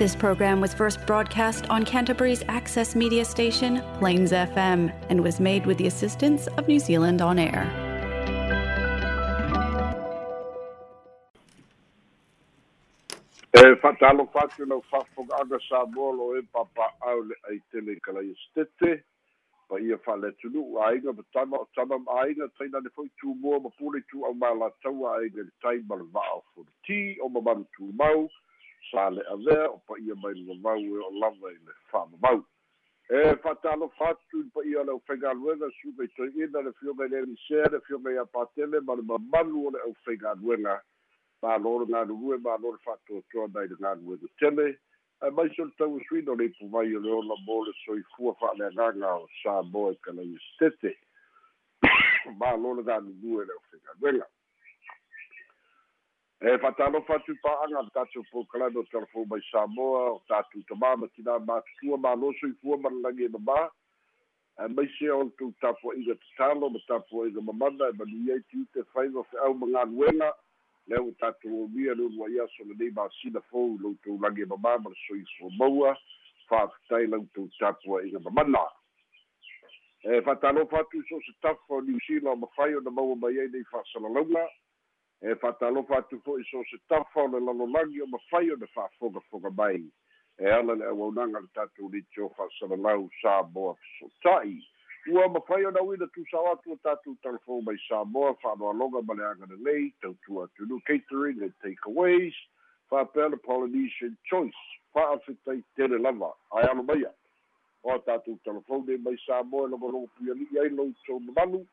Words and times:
This 0.00 0.16
program 0.16 0.62
was 0.62 0.72
first 0.72 1.04
broadcast 1.04 1.68
on 1.68 1.84
Canterbury's 1.84 2.42
access 2.48 2.96
media 2.96 3.22
station, 3.22 3.82
Plains 3.98 4.32
FM, 4.32 4.90
and 5.10 5.22
was 5.22 5.38
made 5.38 5.66
with 5.66 5.76
the 5.76 5.88
assistance 5.88 6.46
of 6.56 6.66
New 6.66 6.78
Zealand 6.78 7.20
On 7.20 7.38
Air. 7.38 7.68
e 13.52 13.76
fa'atalo 13.82 14.24
fatu 14.32 14.64
lau 14.64 14.82
fa'afoga'aga 14.90 15.60
sa 15.68 15.84
moa 15.84 16.16
lo 16.16 16.32
e 16.38 16.42
papa'au 16.48 17.20
le 17.28 17.34
ai 17.50 17.60
tele 17.70 17.92
i 17.92 18.00
kalaia 18.00 18.34
stete 18.48 19.04
pa 19.68 19.76
ia 19.76 19.98
fa'aleatunu'u 20.06 20.80
aiga 20.88 21.12
ma 21.12 21.22
tama 21.34 21.58
o 21.58 21.68
tama 21.76 21.98
ma 21.98 22.22
aiga 22.24 22.48
tainane 22.56 22.88
fo'i 22.96 23.10
tumua 23.20 23.60
ma 23.60 23.68
pule 23.76 24.00
tu'au 24.08 24.32
malatou 24.32 25.04
aiga 25.12 25.44
le 25.44 25.52
tai 25.60 25.80
ma 25.88 26.00
le 26.00 26.08
va'a 26.14 26.38
o 26.38 26.44
foloti 26.54 27.18
o 27.20 27.28
mamalu 27.28 27.66
tumau 27.76 28.30
sa 28.90 29.10
le 29.10 29.22
avea 29.32 29.70
o 29.70 29.78
pa 29.86 29.94
ia 29.98 30.14
mai 30.14 30.34
le 30.34 30.54
vavau 30.62 30.80
e 30.80 30.98
o 30.98 31.10
lava 31.20 31.52
i 31.52 31.58
le 31.66 31.72
fa'amamau 31.90 32.44
e 33.10 33.36
fa'atalo 33.42 33.88
fatu 33.98 34.44
pa 34.54 34.60
ia 34.64 34.84
le 34.84 34.92
aufaigaluega 34.92 35.70
suga 35.80 36.04
i 36.04 36.08
toi'ina 36.08 36.62
le 36.62 36.72
fioga 36.78 37.04
i 37.04 37.08
le 37.08 37.18
elisea 37.18 37.70
le 37.70 37.80
fioga 37.80 38.10
i 38.10 38.18
apatele 38.18 38.80
ma 38.80 38.94
le 38.94 39.02
mamalu 39.02 39.66
o 39.66 39.70
le 39.70 39.80
aufaigaluega 39.88 40.82
malo 41.42 41.78
le 41.80 41.86
galulue 41.86 42.38
malo 42.38 42.72
le 42.72 42.78
fa'atoatoa 42.84 43.48
nai 43.54 43.68
le 43.68 43.76
galuega 43.76 44.28
tele. 44.38 44.78
Ae 45.20 45.30
mai 45.30 45.50
so 45.54 45.64
le 45.64 45.72
tauasuina 45.76 46.32
o 46.32 46.34
le 46.34 46.44
ipuvai 46.44 46.96
o 46.96 47.00
le 47.00 47.10
ola 47.12 47.34
mo 47.46 47.64
le 47.64 47.72
soifua 47.84 48.34
fa'aleagaga 48.40 49.14
o 49.14 49.26
samoa 49.42 49.92
e 49.92 49.96
kalaia 50.02 50.38
setete 50.58 50.96
malo 52.40 52.74
le 52.74 52.82
galulue 52.82 53.44
le 53.44 53.52
aufegaluega 53.52 54.26
e 56.40 56.58
fa'atalofa 56.58 57.14
atu 57.14 57.34
pa'aga 57.42 57.82
le 57.82 57.90
tatou 57.92 58.24
pokalame 58.32 58.78
o 58.80 58.84
telefon 58.84 59.26
mai 59.28 59.42
samoa 59.50 60.04
o 60.12 60.20
tatou 60.28 60.62
tamā 60.70 60.94
ma 60.96 61.06
tinā 61.12 61.34
matutua 61.44 61.98
malo 62.00 62.32
soifua 62.40 62.78
ma 62.80 62.88
le 62.94 63.00
lagi 63.04 63.26
e 63.26 63.32
mamā 63.34 63.56
maise 64.72 65.10
o 65.12 65.18
le 65.26 65.34
tou 65.36 65.52
tapua'iga 65.60 66.16
tatalo 66.22 66.70
ma 66.72 66.80
tapua'iga 66.88 67.44
mamana 67.44 67.90
e 67.92 67.96
manuia 67.98 68.38
i 68.40 68.44
tiute 68.48 68.86
faiga 68.94 69.24
fe'au 69.32 69.52
ma 69.54 69.68
galuega 69.74 70.30
le 70.88 71.02
o 71.02 71.12
tatou 71.20 71.64
omia 71.66 71.92
le 71.94 72.08
ulu 72.08 72.24
ai 72.24 72.40
aso 72.46 72.64
lenei 72.64 72.88
masina 72.96 73.44
fou 73.52 73.76
loutou 73.82 74.16
lagi 74.24 74.48
mamā 74.54 74.78
ma 74.80 74.94
le 74.94 74.98
soifua 75.04 75.52
maua 75.60 75.92
fa'afetai 76.48 77.06
lautou 77.06 77.52
tapua'iga 77.58 78.24
mamana 78.30 78.64
e 80.08 80.22
fa'atalofa 80.24 80.80
atu 80.80 81.04
so 81.04 81.20
se 81.28 81.36
tafa 81.44 81.74
o 81.74 81.84
niusila 81.84 82.32
o 82.32 82.36
mafai 82.36 82.74
ona 82.80 82.90
maua 82.90 83.16
mai 83.16 83.36
ai 83.44 83.52
nei 83.52 83.68
fa'asalalauga 83.68 84.48
e 85.22 85.34
fa'atalofa 85.34 85.98
atu 85.98 86.20
fo'i 86.24 86.44
so 86.50 86.62
se 86.70 86.78
tafa 86.88 87.20
o 87.20 87.28
le 87.28 87.40
lalolagi 87.40 88.02
o 88.02 88.06
mafai 88.06 88.50
ona 88.52 88.66
fa'afogafoga 88.74 89.50
mai. 89.50 89.84
E 90.38 90.46
ala 90.48 90.74
le 90.74 90.84
auaunaga 90.88 91.40
le 91.40 91.48
tatou 91.54 91.90
liti 91.92 92.20
o 92.20 92.28
fa'asalalau 92.36 93.08
sa 93.20 93.42
moa 93.54 93.74
fesota'i 93.74 94.58
ua 95.12 95.28
mafai 95.28 95.64
ona 95.64 95.82
uina 95.82 96.06
tusao 96.06 96.52
atu 96.52 96.72
o 96.72 96.76
tatou 96.82 97.16
telefon 97.22 97.64
mai 97.64 97.76
samoa 97.88 98.34
fa'aloaloga 98.42 99.02
ma 99.02 99.14
le 99.14 99.24
aga 99.24 99.46
lelei 99.50 99.92
tautua 100.00 100.44
atunu 100.44 100.80
catering 100.86 101.42
and 101.42 101.52
takeaways 101.62 102.34
fa'apea 102.90 103.28
le 103.28 103.36
polynesian 103.36 104.16
choice 104.24 104.62
fa'afetai 104.94 105.62
tele 105.76 105.98
lava. 105.98 106.32
Ae 106.56 106.64
alo 106.64 106.82
maia 106.82 107.12
o 107.82 107.98
tatou 107.98 108.38
telefon 108.44 108.88
e 108.88 108.96
mai 108.96 109.16
samoa 109.26 109.68
e 109.68 109.70
logologo 109.70 110.08
puiali'i 110.16 110.58
ai 110.60 110.68
loutou 110.68 111.20
mamalu 111.20 111.66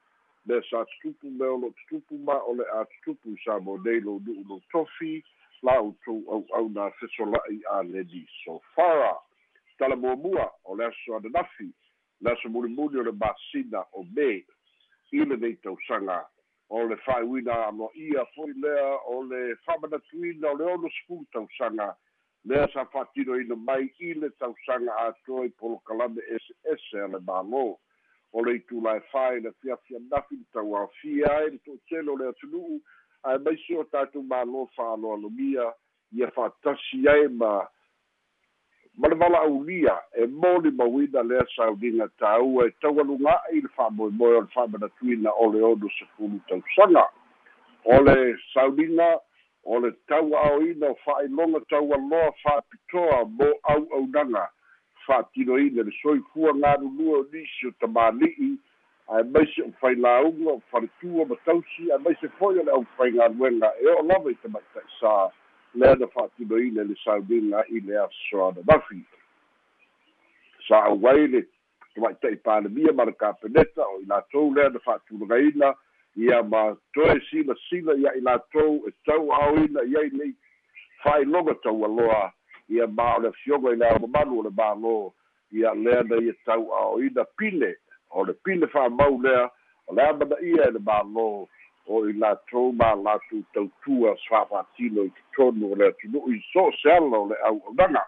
sa 0.69 0.85
tutupu 0.85 1.31
me 1.31 1.45
o 1.45 1.57
lo 1.57 1.69
tutupu 1.77 2.17
ma 2.17 2.39
o 2.43 2.53
le 2.55 2.63
a 2.63 2.85
tutupu 2.85 3.35
sa 3.43 3.59
mo 3.59 3.77
nei 3.77 3.99
lo 3.99 4.19
nu'u 4.25 4.43
lo 4.49 4.61
tofi 4.71 5.23
la'outou 5.63 6.23
au'au 6.31 6.69
na 6.69 6.91
fesola'i 6.99 7.61
a 7.71 7.83
ledi 7.83 8.27
sofara 8.43 9.15
talamuamua 9.79 10.51
o 10.63 10.75
le 10.75 10.85
aso 10.85 11.15
ananafi 11.15 11.69
le 12.21 12.31
aso 12.31 12.49
mulimuli 12.49 12.99
o 12.99 13.03
le 13.03 13.11
masina 13.11 13.83
o 13.93 14.03
me 14.03 14.45
i 15.11 15.25
lenei 15.25 15.55
tausaga 15.55 16.25
o 16.69 16.83
le 16.87 16.95
fa'aiuina 17.05 17.67
aloa'ia 17.67 18.25
fo'i 18.35 18.53
lea 18.53 18.97
o 19.07 19.23
le 19.23 19.55
fa'amanatuina 19.65 20.51
o 20.51 20.57
le 20.57 20.65
ono 20.73 20.89
sepulu 20.89 21.25
tausaga 21.31 21.95
lea 22.45 22.67
sa 22.73 22.85
fa'atinoina 22.85 23.55
mai 23.55 23.91
i 23.99 24.13
le 24.13 24.29
tausaga 24.39 24.95
atoa 25.07 25.45
i 25.45 25.49
polokalame 25.49 26.21
ese 26.35 26.53
ese 26.73 27.03
a 27.03 27.07
le 27.07 27.19
mālō 27.19 27.77
o 28.33 28.43
le 28.43 28.55
itulae 28.55 28.99
fai 29.11 29.39
le 29.39 29.51
fiafia 29.61 29.99
nafi 30.11 30.35
le 30.35 30.45
tauafia 30.53 31.37
ai 31.37 31.49
le 31.49 31.57
to'atele 31.65 32.11
o 32.11 32.17
le 32.17 32.29
atunu'u 32.29 32.81
ae 33.23 33.37
maisi 33.37 33.75
o 33.75 33.83
tatou 33.83 34.23
mālō 34.23 34.67
fa'aloalomia 34.75 35.73
ia 36.11 36.31
fa'atasi 36.31 37.07
ai 37.09 37.27
ma 37.27 37.67
ma 38.97 39.07
le 39.07 39.15
vala'aulia 39.15 39.95
e 40.17 40.25
moli 40.27 40.71
mauina 40.71 41.23
lea 41.23 41.45
sauliga 41.55 42.07
tāua 42.19 42.67
e 42.67 42.71
taualuga'i 42.81 43.57
i 43.57 43.61
le 43.61 43.69
fa'amoemoe 43.75 44.35
o 44.37 44.41
le 44.41 44.53
fa'amanatuina 44.53 45.31
o 45.31 45.51
le 45.53 45.63
ono 45.63 45.89
sepulu 45.99 46.39
tausaga 46.47 47.05
o 47.85 48.01
le 48.01 48.37
sauliga 48.53 49.19
o 49.63 49.79
le 49.79 49.91
taua'aoina 50.07 50.87
o 50.89 50.95
fa'ailoga 51.05 51.59
taualoa 51.69 52.31
fa'apitoa 52.43 53.25
mo 53.25 53.49
au'aunaga 53.63 54.49
fa'atinoina 55.07 55.83
le 55.83 55.91
soifua 56.01 56.53
galulue 56.53 57.19
o 57.19 57.25
nisi 57.33 57.67
o 57.67 57.71
tamāli'i 57.81 58.51
ae 59.15 59.23
maise 59.23 59.63
o 59.63 59.71
failauga 59.81 60.51
o 60.53 60.61
faletua 60.71 61.25
ma 61.25 61.35
tausi 61.45 61.91
ae 61.91 61.99
maise 62.05 62.27
fo'i 62.39 62.59
o 62.59 62.63
le 62.63 62.71
ʻaufaigaluega 62.71 63.69
e 63.81 63.87
o 63.95 64.01
lava 64.03 64.31
i 64.31 64.39
tamaʻitaʻisā 64.43 65.13
lea 65.79 65.95
na 65.95 66.07
fa'atinoina 66.15 66.83
le 66.89 66.95
sauliga 67.03 67.63
i 67.69 67.79
le 67.79 67.99
aso 68.03 68.47
ananafi 68.49 69.01
sa 70.67 70.83
auai 70.91 71.27
le 71.27 71.45
tamaʻitaʻi 71.95 72.41
palemia 72.43 72.93
ma 72.93 73.05
le 73.05 73.13
kapeneta 73.23 73.87
o 73.87 74.01
i 74.01 74.05
latou 74.11 74.53
lea 74.53 74.69
na 74.69 74.79
fa'atulagaina 74.79 75.73
ia 76.17 76.43
ma 76.43 76.75
toe 76.93 77.19
silasila 77.29 77.95
ia 78.01 78.15
i 78.17 78.21
latou 78.21 78.81
e 78.87 78.91
tau'aoina 79.05 79.87
i 79.87 79.97
ai 80.01 80.09
nei 80.13 80.33
fa'ailoga 81.03 81.55
taualoa 81.63 82.33
ia 82.69 82.87
ma 82.87 83.15
o 83.15 83.19
le 83.19 83.27
afioga 83.29 83.71
i 83.71 83.75
le 83.75 83.89
aomamalu 83.89 84.39
o 84.39 84.43
le 84.43 84.49
mālō 84.49 84.95
ia 85.51 85.73
lea 85.73 86.03
na 86.03 86.17
ia 86.21 86.33
tau'aoina 86.45 87.25
pile. 87.37 87.75
O 88.09 88.23
le 88.25 88.33
pile 88.33 88.67
fa'amau 88.67 89.21
lea 89.21 89.49
o 89.87 89.93
le 89.93 90.03
amanaʻia 90.03 90.67
e 90.67 90.71
le 90.75 90.79
mālō 90.79 91.47
o 91.87 92.03
i 92.09 92.13
latou 92.13 92.73
ma 92.73 92.95
latou 92.95 93.43
tautua 93.53 94.15
fa'afa'atino 94.27 95.07
i 95.07 95.11
totonu 95.15 95.71
o 95.71 95.75
le 95.75 95.87
atunu'u 95.93 96.33
i 96.35 96.41
so 96.51 96.67
se 96.81 96.91
ala 96.91 97.17
o 97.17 97.29
le 97.31 97.39
au'aunaga 97.49 98.03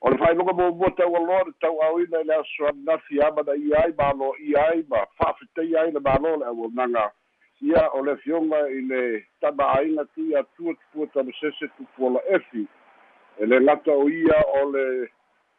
o 0.00 0.10
le 0.10 0.18
fa'ailoga 0.18 0.52
muamua 0.52 0.90
taualoa 0.98 1.44
le 1.46 1.54
tau'aoina 1.60 2.20
i 2.20 2.24
le 2.24 2.34
aso 2.34 2.66
ananafi 2.72 3.22
amanaʻia 3.28 3.84
ai 3.84 3.94
mālo'ia 4.02 4.66
ai 4.72 4.84
ma 4.88 5.06
fa'afetaia 5.18 5.80
ai 5.82 5.94
le 5.94 6.00
mālō 6.00 6.36
le 6.42 6.46
au'aunaga 6.50 7.10
ia 7.62 7.86
o 7.94 8.02
le 8.02 8.12
afioga 8.12 8.66
i 8.72 8.80
le 8.90 9.24
tamāiga 9.40 10.04
tui 10.14 10.36
atua 10.36 10.74
tupua 10.74 11.06
tamasese 11.14 11.68
tupuola 11.76 12.20
efi 12.34 12.66
e 13.40 13.46
le 13.46 13.60
lata 13.60 13.92
o 13.92 14.08
ia 14.08 14.44
o 14.60 14.70
le 14.70 15.08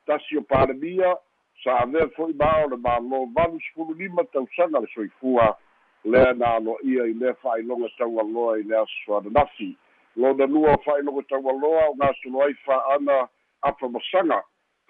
tasi 0.05 0.37
o 0.37 0.41
palemia 0.41 1.17
sa 1.63 1.79
avea 1.81 2.07
fo'i 2.15 2.33
ma 2.37 2.49
o 2.63 2.67
le 2.69 2.77
mālō 2.77 3.19
valu 3.33 3.59
sepulu 3.65 3.93
lima 3.97 4.23
tausaga 4.33 4.79
le 4.79 4.87
soifua 4.93 5.57
lea 6.05 6.33
na 6.33 6.55
alo'ia 6.55 7.05
i 7.09 7.13
lea 7.13 7.33
fa'ailoga 7.41 7.89
taualoa 7.97 8.59
i 8.59 8.63
le 8.63 8.77
aso 8.77 9.17
ananafi 9.17 9.77
lona 10.15 10.45
lua 10.45 10.73
o 10.73 10.81
fa'ailoga 10.85 11.21
taualoa 11.29 11.87
o 11.89 11.93
gasolo 11.93 12.43
ai 12.43 12.53
fa'ana 12.65 13.27
afamasaga 13.61 14.43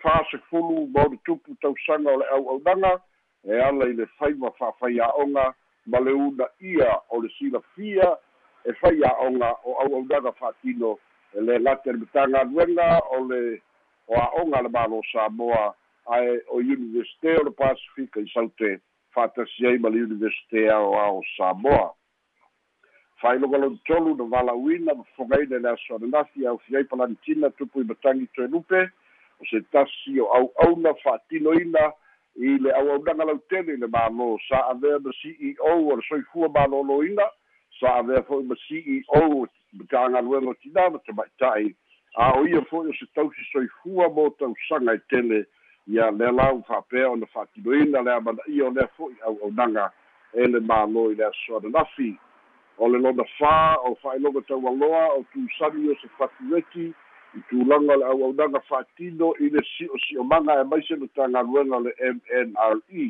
fasefulu 0.04 0.88
ma 0.88 1.06
o 1.06 1.10
le 1.12 1.18
tupu 1.26 1.56
tausaga 1.62 2.12
o 2.12 2.18
le 2.18 2.26
au'aunaga 2.36 3.00
e 3.44 3.62
ala 3.62 3.88
i 3.88 3.94
le 3.94 4.06
faima 4.20 4.52
fa'afaia'oga 4.60 5.54
ma 5.86 6.00
le 6.00 6.12
una 6.12 6.48
ia 6.60 7.00
o 7.10 7.22
le 7.22 7.30
silafia 7.40 8.18
e 8.66 8.74
faia'oga 8.74 9.56
o 9.64 9.80
au'aunaga 9.80 10.32
fa'atino 10.32 11.00
e 11.34 11.42
le 11.42 11.60
late 11.60 11.92
le 11.92 11.98
matagaluega 11.98 13.00
o 13.12 13.26
le 13.26 13.62
o 14.08 14.16
a'oga 14.16 14.62
le 14.62 14.70
malo 14.70 15.02
samoa 15.12 15.76
ae 16.06 16.42
o 16.48 16.58
universite 16.58 17.38
o 17.40 17.44
le 17.44 17.52
pasifika 17.52 18.20
i 18.20 18.28
saute 18.34 18.80
fa'atasi 19.14 19.68
ai 19.68 19.78
ma 19.80 19.90
le 19.90 20.04
universite 20.04 20.70
ao 20.70 21.00
ao 21.00 21.22
samoa 21.38 21.94
fa'ailogalonu 23.22 23.78
tolu 23.86 24.16
na 24.16 24.24
valauina 24.24 24.94
ma 24.94 25.04
fogaina 25.16 25.56
i 25.56 25.60
le 25.60 25.70
aso 25.70 25.96
ananafi 25.96 26.48
aufi 26.48 26.78
ai 26.78 26.84
palanitina 26.84 27.50
tupu 27.50 27.82
i 27.82 27.84
matagi 27.84 28.28
toe 28.36 28.48
lupe 28.48 28.90
o 29.40 29.46
se 29.46 29.62
tasi 29.72 30.20
o 30.20 30.26
au'auna 30.34 30.94
fa'atinoina 31.04 31.94
i 32.36 32.58
le 32.58 32.72
auaunaga 32.72 33.26
lautele 33.26 33.74
i 33.74 33.78
le 33.78 33.88
mālō 33.88 34.38
sa 34.48 34.68
avea 34.74 35.00
ma 35.00 35.12
ceo 35.22 35.76
o 35.88 35.96
le 35.96 36.04
soifua 36.10 36.48
malōlōina 36.48 37.28
sa 37.80 37.96
avea 38.02 38.24
fo'i 38.24 38.44
ma 38.44 38.56
ceo 38.68 39.46
tagaluega 39.90 40.52
o 40.52 40.56
tinā 40.64 40.90
ma 40.92 41.00
tamaʻitaʻi 41.08 41.74
a 42.18 42.32
o 42.40 42.46
ia 42.48 42.62
fo'i 42.70 42.90
o 42.90 42.94
se 43.00 43.06
tausi 43.16 43.44
soifua 43.52 44.10
mo 44.14 44.30
tausaga 44.40 44.96
i 44.96 45.02
tele 45.10 45.46
ia 45.88 46.12
le 46.12 46.32
lau 46.32 46.64
fa'apea 46.68 47.10
ona 47.10 47.26
fa'atinoina 47.34 48.02
le 48.02 48.12
amanaʻia 48.12 48.68
o 48.68 48.72
lea 48.76 48.88
fo'i 48.98 49.16
auaunaga 49.26 49.92
e 50.34 50.48
le 50.48 50.60
mālō 50.60 51.12
i 51.12 51.16
le 51.16 51.26
aso 51.26 51.58
ananafi 51.58 52.12
o 52.78 52.90
le 52.90 53.00
lona 53.00 53.24
fā 53.38 53.78
o 53.88 53.96
fa'ailoga 54.02 54.42
taualoa 54.48 55.06
o 55.16 55.24
tusani 55.34 55.90
o 55.90 55.96
se 56.02 56.12
fatueti 56.18 56.92
i 57.36 57.44
tulaga 57.50 57.96
o 57.96 58.00
le 58.02 58.06
auaunaga 58.06 58.60
fa'atino 58.68 59.34
i 59.40 59.50
le 59.50 59.64
si'osi'omaga 59.78 60.62
e 60.62 60.64
maise 60.64 60.96
le 60.96 61.08
tagaluega 61.16 61.80
le 61.80 61.96
mnre 62.14 63.08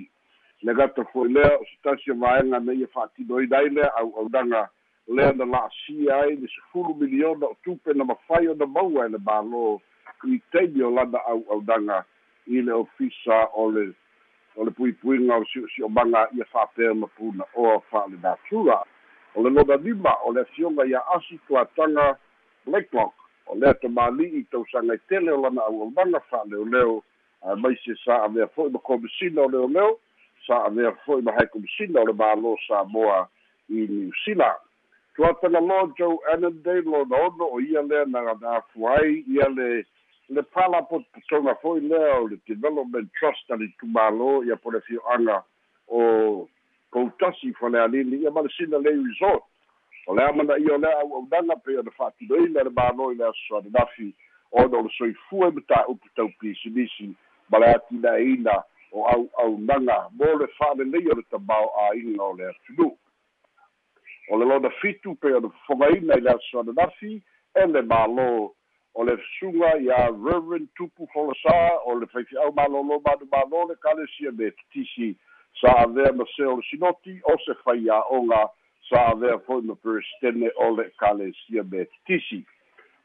le 0.62 0.74
gata 0.78 1.04
fo'i 1.14 1.34
lea 1.34 1.58
o 1.58 1.66
se 1.66 1.78
tasi 1.84 2.12
vaega 2.12 2.60
na 2.60 2.74
ia 2.74 2.88
fa'atinoina 2.94 3.58
ai 3.58 3.70
lea 3.70 3.90
auaunaga 3.98 4.70
lea 5.12 5.32
na 5.32 5.46
la'asia 5.46 6.16
ai 6.16 6.36
le 6.36 6.48
sefulu 6.48 6.96
miliona 6.96 7.46
o 7.46 7.58
tupe 7.64 7.94
na 7.94 8.04
mafai 8.06 8.48
ona 8.48 8.66
maua 8.66 9.06
e 9.06 9.10
le 9.10 9.18
mālō 9.18 9.80
i 10.24 10.40
taimi 10.52 10.84
o 10.84 10.92
lana 10.92 11.20
auaunaga 11.26 12.04
i 12.48 12.62
le 12.62 12.72
ofisa 12.72 13.48
o 13.54 13.72
le 13.72 13.94
o 14.56 14.64
le 14.66 14.72
puipuiga 14.72 15.36
o 15.36 15.46
si'osi'omaga 15.46 16.28
ia 16.38 16.46
fa'apea 16.46 16.94
ma 16.94 17.08
puna 17.08 17.44
o 17.56 17.80
fa'alenatura 17.92 18.84
o 19.36 19.44
le 19.44 19.50
lona 19.50 19.76
lima 19.76 20.16
o 20.26 20.32
le 20.32 20.42
afioga 20.42 20.86
ia 20.86 21.02
asi 21.16 21.40
tuataga 21.48 22.16
blacklock 22.66 23.14
o 23.48 23.56
lea 23.56 23.74
tamāli'i 23.74 24.44
tausaga 24.52 24.96
i 24.96 25.00
tele 25.10 25.32
o 25.32 25.42
lana 25.42 25.62
auaunaga 25.62 26.20
fa'aleoleo 26.20 27.04
ae 27.42 27.96
sa 28.06 28.24
avea 28.24 28.48
fo'i 28.48 28.72
ma 28.72 28.80
komisina 28.80 29.42
o 29.42 29.50
leoleo 29.50 30.00
sa 30.48 30.66
avea 30.66 30.92
fo'i 31.06 31.22
ma 31.22 31.32
hae 31.32 31.52
komisina 31.52 32.02
o 32.02 32.06
le 32.06 32.14
mālō 32.14 32.56
samoa 32.68 33.28
i 33.70 33.88
new 33.88 34.12
zealand 35.16 35.36
tuataga 35.40 35.60
loa 35.60 35.94
joe 35.98 36.18
annandale 36.34 36.82
lona 36.82 37.16
ono 37.16 37.46
o 37.52 37.60
ia 37.62 37.82
lea 37.82 38.06
na 38.06 38.56
afu 38.56 38.90
ai 38.90 39.24
ia 39.28 39.50
le 39.50 39.86
le 40.30 40.42
pala 40.42 40.82
potopotoga 40.82 41.56
fo'i 41.56 41.80
lea 41.80 42.16
o 42.20 42.28
le 42.28 42.38
development 42.48 43.10
trust 43.20 43.52
ali 43.52 43.74
tumālō 43.82 44.48
ia 44.48 44.56
po 44.56 44.72
le 44.72 44.82
fio'aga 44.82 45.44
o 45.88 46.48
koutasi 46.92 47.54
falealili 47.54 48.22
ia 48.24 48.32
ma 48.32 48.42
sina 48.58 48.78
lei 48.78 48.96
resort 48.96 49.44
o 50.08 50.16
le 50.16 50.24
amanaʻia 50.24 50.74
o 50.74 50.78
lea 50.78 51.00
auaunaga 51.00 51.56
pei 51.56 51.78
ona 51.78 51.92
fa'atinoina 51.92 52.64
le 52.64 52.70
mālō 52.70 53.12
i 53.12 53.16
le 53.16 53.26
asosoananafi 53.26 54.14
ona 54.52 54.78
o 54.78 54.82
le 54.82 54.90
soifua 54.98 55.48
i 55.48 55.52
mataupu 55.52 56.08
taupisinisi 56.16 57.16
ma 57.50 57.60
le 57.60 57.68
atinaeina 57.76 58.64
o 58.92 59.08
auaunaga 59.08 60.10
mo 60.14 60.26
le 60.40 60.48
fa'alelei 60.48 61.08
o 61.12 61.16
le 61.16 61.24
tamao 61.32 61.68
āiga 61.90 62.24
o 62.24 62.34
le 62.34 62.50
atunuu 62.50 62.98
o 64.32 64.38
le 64.38 64.46
lona 64.46 64.70
fitu 64.80 65.16
pe 65.16 65.34
ona 65.36 65.50
fofogaina 65.50 66.16
i 66.16 66.22
le 66.22 66.32
asosoananafi 66.32 67.22
e 67.56 67.66
le 67.68 67.82
mālō 67.84 68.28
o 68.96 69.04
le 69.08 69.16
fesuga 69.24 69.72
iā 69.84 69.98
reverend 70.14 70.70
tupu 70.80 71.08
folosā 71.12 71.58
o 71.84 71.98
le 72.00 72.08
faifi'au 72.14 72.54
malōlō 72.56 73.02
manumālō 73.08 73.66
le 73.72 73.76
kalesia 73.84 74.32
me 74.32 74.52
titisi 74.56 75.10
sa 75.60 75.74
avea 75.84 76.14
ma 76.16 76.28
se 76.36 76.48
o 76.48 76.56
le 76.62 76.64
sinoti 76.70 77.18
o 77.28 77.36
se 77.44 77.58
faiaʻoga 77.66 78.42
sa 78.88 79.04
avea 79.12 79.38
fo'i 79.50 79.68
ma 79.68 79.76
peresidene 79.84 80.54
o 80.56 80.72
le 80.78 80.88
kalesia 81.04 81.68
me 81.72 81.86
titisi. 81.92 82.44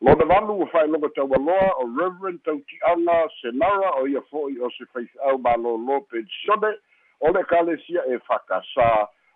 Lona 0.00 0.30
valu 0.30 0.60
ua 0.60 0.70
fa'ailoga 0.70 1.10
taualoa 1.18 1.68
o 1.82 1.90
reverend 1.98 2.38
tauti'aga 2.46 3.18
senara 3.40 3.96
o 3.98 4.06
ia 4.06 4.22
fo'i 4.30 4.60
o 4.62 4.70
se 4.78 4.86
faifi'au 4.94 5.42
malōlō 5.42 6.00
pensione 6.06 6.74
o 7.20 7.34
le 7.34 7.42
kalesia 7.50 8.06
e 8.14 8.22
fakasā 8.30 8.90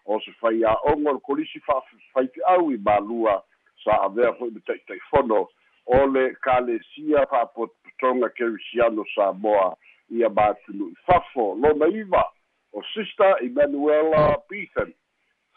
o 0.07 0.21
se 0.21 0.33
faiaʻoga 0.41 1.11
o 1.11 1.13
le 1.13 1.21
kolisi 1.21 1.61
fa'afaifi'au 1.67 2.73
i 2.73 2.79
malua 2.79 3.43
sa 3.85 4.03
avea 4.07 4.33
fo'i 4.39 4.51
ma 4.51 4.61
taʻitaʻifono 4.67 5.47
o 5.87 6.07
le 6.07 6.35
kalesia 6.45 7.27
fa'apotopotoga 7.31 8.29
kerisiano 8.37 9.05
samoa 9.15 9.77
ia 10.11 10.29
matunu'i 10.29 10.95
fafo 11.07 11.55
lona 11.55 11.87
iva 11.89 12.25
o 12.73 12.83
sister 12.95 13.37
emanuela 13.45 14.37
beethan 14.49 14.93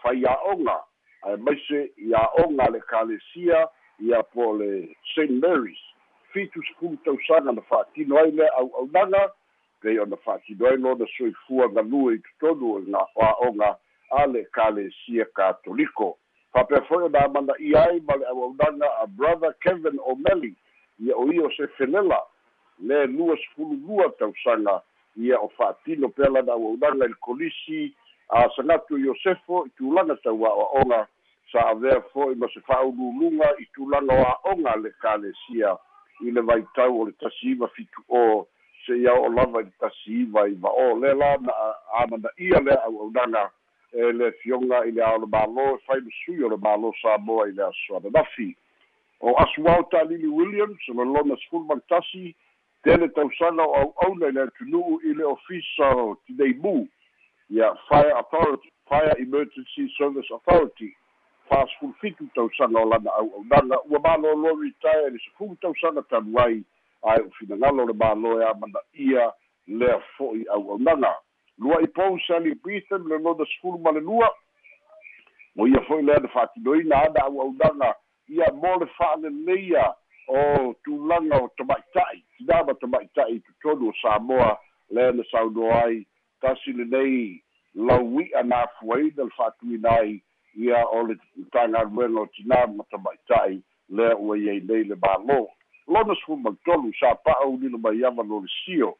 faiaʻoga 0.03 0.77
ae 1.23 1.37
maise 1.37 1.79
iā'oga 1.97 2.69
le 2.71 2.79
kalesia 2.79 3.67
ia 3.99 4.23
po 4.23 4.53
le 4.59 4.95
st 5.13 5.31
marys. 5.41 5.79
Fitu 6.33 6.63
sepulu 6.67 6.97
tausaga 7.05 7.51
na 7.51 7.61
fa'atino 7.61 8.17
ai 8.17 8.31
le 8.31 8.47
au'aunaga 8.57 9.31
pei 9.81 9.99
ona 9.99 10.17
fa'atino 10.25 10.67
ai 10.67 10.77
lona 10.77 11.05
soifua 11.17 11.67
galue 11.67 12.15
i 12.15 12.19
totonu 12.19 12.73
o 12.75 12.81
ga 12.81 13.05
a'oga 13.29 13.75
a 14.21 14.25
le 14.27 14.43
kalesia 14.51 15.25
katoliko. 15.35 16.17
Fa'apea 16.53 16.85
fo'i 16.87 17.07
ona 17.09 17.25
amana'i 17.25 17.75
ai 17.75 17.99
ma 18.07 18.15
le 18.15 18.25
auaunaga 18.29 18.87
a 19.01 19.07
brother 19.07 19.53
kevin 19.63 19.99
o'malley 20.05 20.53
ia 20.99 21.17
o 21.17 21.31
ia 21.31 21.45
o 21.45 21.49
se 21.57 21.67
felela 21.77 22.19
le 22.79 23.07
lua 23.07 23.37
sepulu 23.37 23.75
lua 23.87 24.09
tausaga 24.19 24.81
ia 25.17 25.39
o 25.39 25.47
fa'atino 25.57 26.09
pea 26.09 26.29
lana 26.29 26.53
auaunaga 26.53 27.05
i 27.05 27.07
le 27.07 27.15
kolisi 27.19 27.95
a 28.29 28.49
sagatu 28.55 28.97
iosefo 28.97 29.65
i 29.65 29.69
tulaga 29.77 30.15
taua'oa'oga 30.15 31.07
sa 31.51 31.69
avea 31.69 32.01
fo'i 32.13 32.35
ma 32.35 32.47
se 32.53 32.59
fa'aululuga 32.67 33.53
i 33.59 33.65
tulaga 33.73 34.13
o 34.13 34.25
a'oga 34.25 34.75
le 34.75 34.91
kalesia 35.01 35.77
i 36.21 36.31
le 36.31 36.41
vaitau 36.41 37.01
o 37.01 37.05
le 37.05 37.11
tasiiva 37.11 37.67
fitu 37.67 38.01
o 38.09 38.47
se'ia 38.85 39.13
o 39.13 39.29
lava 39.29 39.61
i 39.61 39.65
le 39.65 39.73
tasiiva 39.79 40.47
i 40.47 40.53
va'o 40.53 40.99
le 41.01 41.13
la 41.13 41.37
na 41.37 41.53
amanaʻia 42.01 42.63
le 42.65 42.73
auaunaga 42.85 43.51
e 43.93 44.11
le 44.11 44.31
fioga 44.31 44.85
i 44.85 44.91
le 44.91 45.03
ao 45.05 45.19
le 45.21 45.27
mālō 45.29 45.65
e 45.75 45.79
fai 45.85 45.99
masui 46.01 46.43
o 46.43 46.49
le 46.49 46.57
mālō 46.57 46.91
samoa 47.01 47.47
i 47.49 47.51
le 47.51 47.63
asosoananafi 47.67 48.55
o 49.21 49.35
asu 49.43 49.67
ao 49.69 49.83
ta'alili 49.91 50.27
williams 50.27 50.89
o 50.89 50.93
le 50.93 51.05
lona 51.05 51.37
sefulu 51.37 51.65
magatasi 51.65 52.35
tele 52.83 53.07
tausaga 53.09 53.63
o 53.63 53.75
au'auna 53.81 54.27
i 54.27 54.31
le 54.31 54.41
atunu'u 54.41 54.99
i 55.03 55.13
le 55.13 55.23
ofisa 55.23 55.89
o 55.95 56.17
ia 57.49 57.75
fire 57.87 58.13
authority 58.17 58.71
fire 58.89 59.13
emergency 59.19 59.85
service 59.97 60.33
authority 60.33 60.95
fasefulu 61.49 62.29
tausaga 62.35 62.79
o 62.79 62.89
lana 62.89 63.11
au'aunaga 63.11 63.77
ua 63.89 63.99
malōlō 63.99 64.55
retire 64.61 65.07
i 65.07 65.11
le 65.11 65.19
sefulu 65.19 65.55
tausaga 65.61 66.01
talu 66.09 66.39
ai 66.39 66.63
ae 67.03 67.21
ufinagalo 67.21 67.85
le 67.85 67.93
mālō 67.93 68.41
e 68.41 68.49
amana'ia 68.49 69.31
lea 69.67 69.99
fo'i 70.17 70.45
au'aunaga 70.49 71.13
lua 71.57 71.81
i 71.81 71.87
pou 71.87 72.17
sali 72.27 72.55
britain 72.55 73.05
le 73.07 73.17
lona 73.17 73.45
sefulu 73.45 73.77
ma 73.79 73.91
le 73.91 74.01
lua. 74.01 74.29
Mo 75.55 75.67
ia 75.67 75.81
fo'i 75.87 76.01
lea 76.01 76.19
na 76.19 76.31
fa'atinoina 76.33 77.01
ana 77.07 77.25
au'aunaga 77.27 77.93
ia 78.29 78.47
mo 78.53 78.75
le 78.81 78.87
fa'aleleia 78.97 79.93
o 80.27 80.73
tulaga 80.83 81.41
o 81.43 81.49
tama'ita'i. 81.57 82.23
Tinā 82.39 82.63
ma 82.65 82.73
tama'ita'i 82.81 83.39
totonu 83.45 83.91
o 83.91 83.97
samoa 84.01 84.57
lea 84.89 85.11
na 85.11 85.23
saunoa 85.31 85.83
ai 85.85 86.05
tasi 86.41 86.73
lenei 86.73 87.43
laui'a 87.75 88.43
na 88.43 88.63
afuaina 88.65 89.23
le 89.23 89.35
fa'atuina 89.37 89.97
ai 89.99 90.21
ia 90.57 90.85
o 90.89 91.03
le 91.07 91.19
tagaluega 91.51 92.25
o 92.25 92.27
tinā 92.33 92.65
ma 92.73 92.83
tama'ita'i 92.89 93.61
lea 93.89 94.17
ua 94.17 94.37
iai 94.37 94.65
nei 94.65 94.89
le 94.89 94.95
mālō. 94.95 95.39
Lona 95.87 96.15
sefulu 96.17 96.41
ma 96.41 96.49
le 96.49 96.57
tolu 96.65 96.93
sa 96.97 97.13
pa'aunilo 97.15 97.77
mai 97.77 98.01
ava 98.03 98.23
lo 98.25 98.41
le 98.41 98.49
sio 98.63 98.95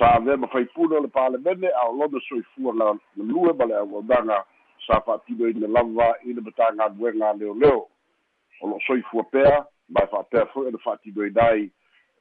sa 0.00 0.14
avea 0.14 0.36
mafaipule 0.36 0.96
o 0.96 1.00
le 1.00 1.08
palemene 1.08 1.68
a 1.68 1.88
o 1.88 1.92
lona 1.92 2.20
soifua 2.28 2.72
na 2.74 2.98
lue 3.16 3.52
ma 3.52 3.64
le 3.66 3.74
auaunaga 3.76 4.44
sa 4.86 5.00
fa'atinoina 5.00 5.68
lava 5.68 6.14
i 6.24 6.32
le 6.32 6.40
matagaluega 6.40 7.30
a 7.30 7.32
leoleo 7.32 7.86
o 8.60 8.68
lo'o 8.68 8.80
soifua 8.86 9.24
pea 9.24 9.64
mae 9.88 10.06
fa'apea 10.06 10.46
fo'i 10.54 10.68
ona 10.68 10.78
fa'atinoina 10.78 11.42
ai 11.48 11.70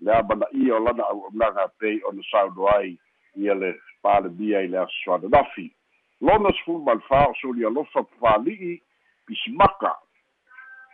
le 0.02 0.12
amana'ia 0.12 0.76
o 0.76 0.80
lana 0.80 1.04
auaunaga 1.04 1.68
pei 1.80 2.02
ona 2.04 2.24
sauno 2.32 2.68
ai 2.68 2.98
ia 3.36 3.56
le 3.56 3.80
palemia 4.02 4.62
i 4.62 4.68
le 4.68 4.80
asosoananafi 4.80 5.72
lona 6.22 6.52
sefulu 6.60 6.84
ma 6.84 6.94
le 7.00 7.06
fā 7.08 7.30
o 7.30 7.34
solialofa 7.42 8.04
fali'i 8.20 8.82
pisimaka. 9.26 9.96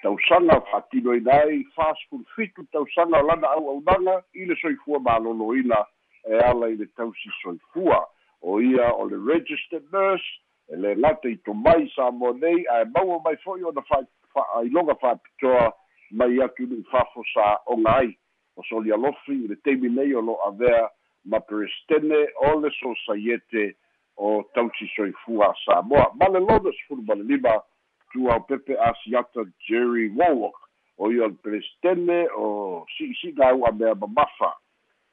Tausaga 0.04 0.62
fa'atinoina 0.70 1.34
ai 1.34 1.66
fasefulu 1.76 2.26
fitu 2.36 2.64
tausaga 2.72 3.24
o 3.24 3.28
lana 3.28 3.50
auaunaga 3.58 4.22
i 4.34 4.46
le 4.46 4.56
soifua 4.62 5.00
malōlōina 5.00 5.86
e 6.26 6.40
ala 6.50 6.70
i 6.70 6.76
le 6.76 6.86
tausi 6.98 7.30
soifua 7.42 8.06
o 8.42 8.62
ia 8.62 8.92
o 8.94 9.06
le 9.10 9.18
registered 9.34 9.86
nurse 9.92 10.30
e 10.70 10.76
le 10.76 10.96
gata 10.96 11.30
i 11.30 11.38
tomai 11.46 11.90
sa 11.96 12.12
mo 12.12 12.34
nei 12.34 12.66
ae 12.74 12.86
maua 12.94 13.20
mai 13.24 13.38
fo'i 13.44 13.64
ona 13.64 13.82
fa'ailoga 14.34 14.96
fa'apitoa 15.02 15.72
mai 16.12 16.42
atu 16.42 16.68
sa 17.34 17.60
oga 17.66 17.98
ai. 17.98 18.18
O 18.56 18.64
solialofi 18.64 19.34
i 19.34 19.48
le 19.48 19.56
taimi 19.56 19.90
nei 19.90 20.14
o 20.16 20.22
lo 20.22 20.38
avea 20.48 20.90
ma 21.26 21.40
peresidene 21.40 22.28
o 22.48 22.60
le 22.60 22.70
sosaiete 22.80 23.76
o 24.18 24.44
tausi 24.54 24.88
soifua 24.96 25.54
samoa. 25.66 26.12
Ma 26.16 26.30
le 26.30 26.40
lona 26.40 26.72
sefulu 26.72 27.04
ma 27.04 27.16
le 27.16 27.24
lima 27.24 27.62
tuau 28.14 28.40
pepe 28.48 28.78
asiata 28.80 29.44
jerry 29.68 30.10
warlock. 30.16 30.56
O 30.98 31.12
ia 31.12 31.28
le 31.28 31.38
peresidene 31.44 32.28
o 32.38 32.86
si'isi'ga 32.98 33.50
au'a 33.50 33.72
mea 33.72 33.96
mamafa 33.96 34.54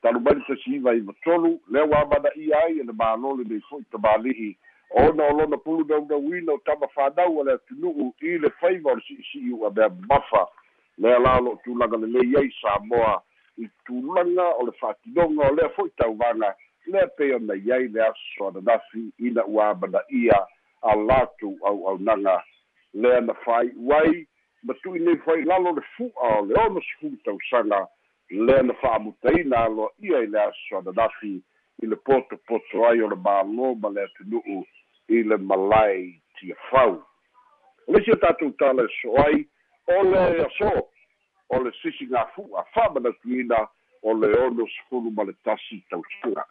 talumai 0.03 0.35
le 0.35 0.45
tasiiva 0.47 0.95
i 0.95 1.01
vatolu 1.01 1.61
lea 1.71 1.85
ua 1.85 2.03
amanaʻia 2.03 2.63
ai 2.65 2.79
e 2.81 2.85
le 2.85 2.93
mālole 2.93 3.45
nei 3.49 3.61
fo'i 3.69 3.85
tamāli'i 3.95 4.57
ona 4.95 5.25
o 5.25 5.37
lona 5.39 5.57
pulu 5.57 5.85
naunauina 5.89 6.53
o 6.53 6.59
tama 6.67 6.89
fanau 6.95 7.41
a 7.41 7.45
le 7.45 7.53
atunu'u 7.53 8.13
i 8.21 8.39
le 8.39 8.51
faiva 8.61 8.93
o 8.93 8.95
le 8.95 9.03
si'isi'i 9.07 9.53
ua 9.53 9.71
mea 9.71 9.89
mafa. 10.09 10.47
Lea 10.99 11.19
la 11.19 11.39
o 11.39 11.45
lo'o 11.45 11.59
tulaga 11.65 11.97
lelei 11.97 12.37
ai 12.37 12.51
samoa. 12.61 13.23
I 13.59 13.69
tulaga 13.87 14.49
o 14.59 14.67
le 14.67 14.73
fa'atinoga 14.81 15.49
o 15.49 15.55
lea 15.55 15.69
fo'i 15.77 15.91
tauvaga 15.97 16.55
lea 16.87 17.07
pei 17.17 17.33
ona 17.33 17.55
iai 17.55 17.89
le 17.89 18.03
aso 18.03 18.49
ananafi 18.49 19.13
ina 19.19 19.47
ua 19.47 19.71
amanaʻia 19.73 20.39
a 20.83 20.97
latou 20.97 21.57
au'aunaga 21.63 22.43
lea 22.95 23.21
na 23.21 23.35
fāi'u 23.45 23.95
ai 23.95 24.27
ma 24.63 24.75
tu'i 24.83 25.01
nei 25.01 25.17
fai 25.25 25.45
lalo 25.45 25.73
le 25.73 25.83
fu'a 25.97 26.39
o 26.39 26.47
le 26.47 26.55
ono 26.67 26.81
sefulu 26.81 27.17
tausaga 27.25 27.87
lea 28.33 28.63
na 28.63 28.75
fa'amutaina 28.75 29.65
aloa'ia 29.65 30.19
i 30.19 30.27
le 30.27 30.43
aso 30.43 30.79
ananafi 30.79 31.43
i 31.83 31.87
le 31.87 31.97
potopoto 31.97 32.87
ai 32.89 33.03
o 33.03 33.09
le 33.09 33.17
mālō 33.17 33.75
ma 33.81 33.89
le 33.91 34.05
atunu'u 34.05 34.65
i 35.09 35.23
le 35.23 35.37
malae 35.37 36.21
tiafau 36.39 37.03
o 37.87 37.93
lesi 37.93 38.13
o 38.13 38.17
tatou 38.17 38.51
tala 38.59 38.85
e 38.85 38.89
so 39.01 39.17
ai 39.25 39.45
o 39.87 40.03
le 40.03 40.47
aso 40.47 40.89
o 41.49 41.63
le 41.63 41.73
sisi 41.83 42.07
gafu'a 42.07 42.65
fa'amanatuina 42.75 43.69
o 44.03 44.15
le 44.15 44.33
ono 44.47 44.67
sefulu 44.67 45.11
ma 45.11 45.25
le 45.25 45.35
tasi 45.45 45.83
tausaga 45.91 46.47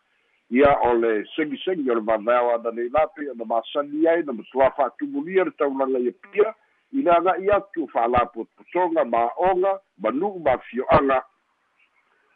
ia 0.49 0.77
o 0.83 0.93
le 0.93 1.25
segisegi 1.35 1.91
o 1.91 1.95
le 1.95 2.01
manaeo 2.01 2.55
ana 2.55 2.71
nei 2.71 2.89
lape 2.89 3.29
ona 3.31 3.45
masani 3.45 4.07
ai 4.07 4.23
na 4.23 4.33
matuā 4.33 4.69
fa'atumulia 4.77 5.43
le 5.43 5.51
taulaga 5.57 5.99
ia 5.99 6.11
pia 6.11 6.53
i 6.93 7.01
le 7.01 7.11
aga'i 7.11 7.49
atu 7.49 7.87
fa'alapotopotoga 7.87 9.05
ma'oga 9.05 9.79
manu'u 9.97 10.39
mafio'aga 10.39 11.23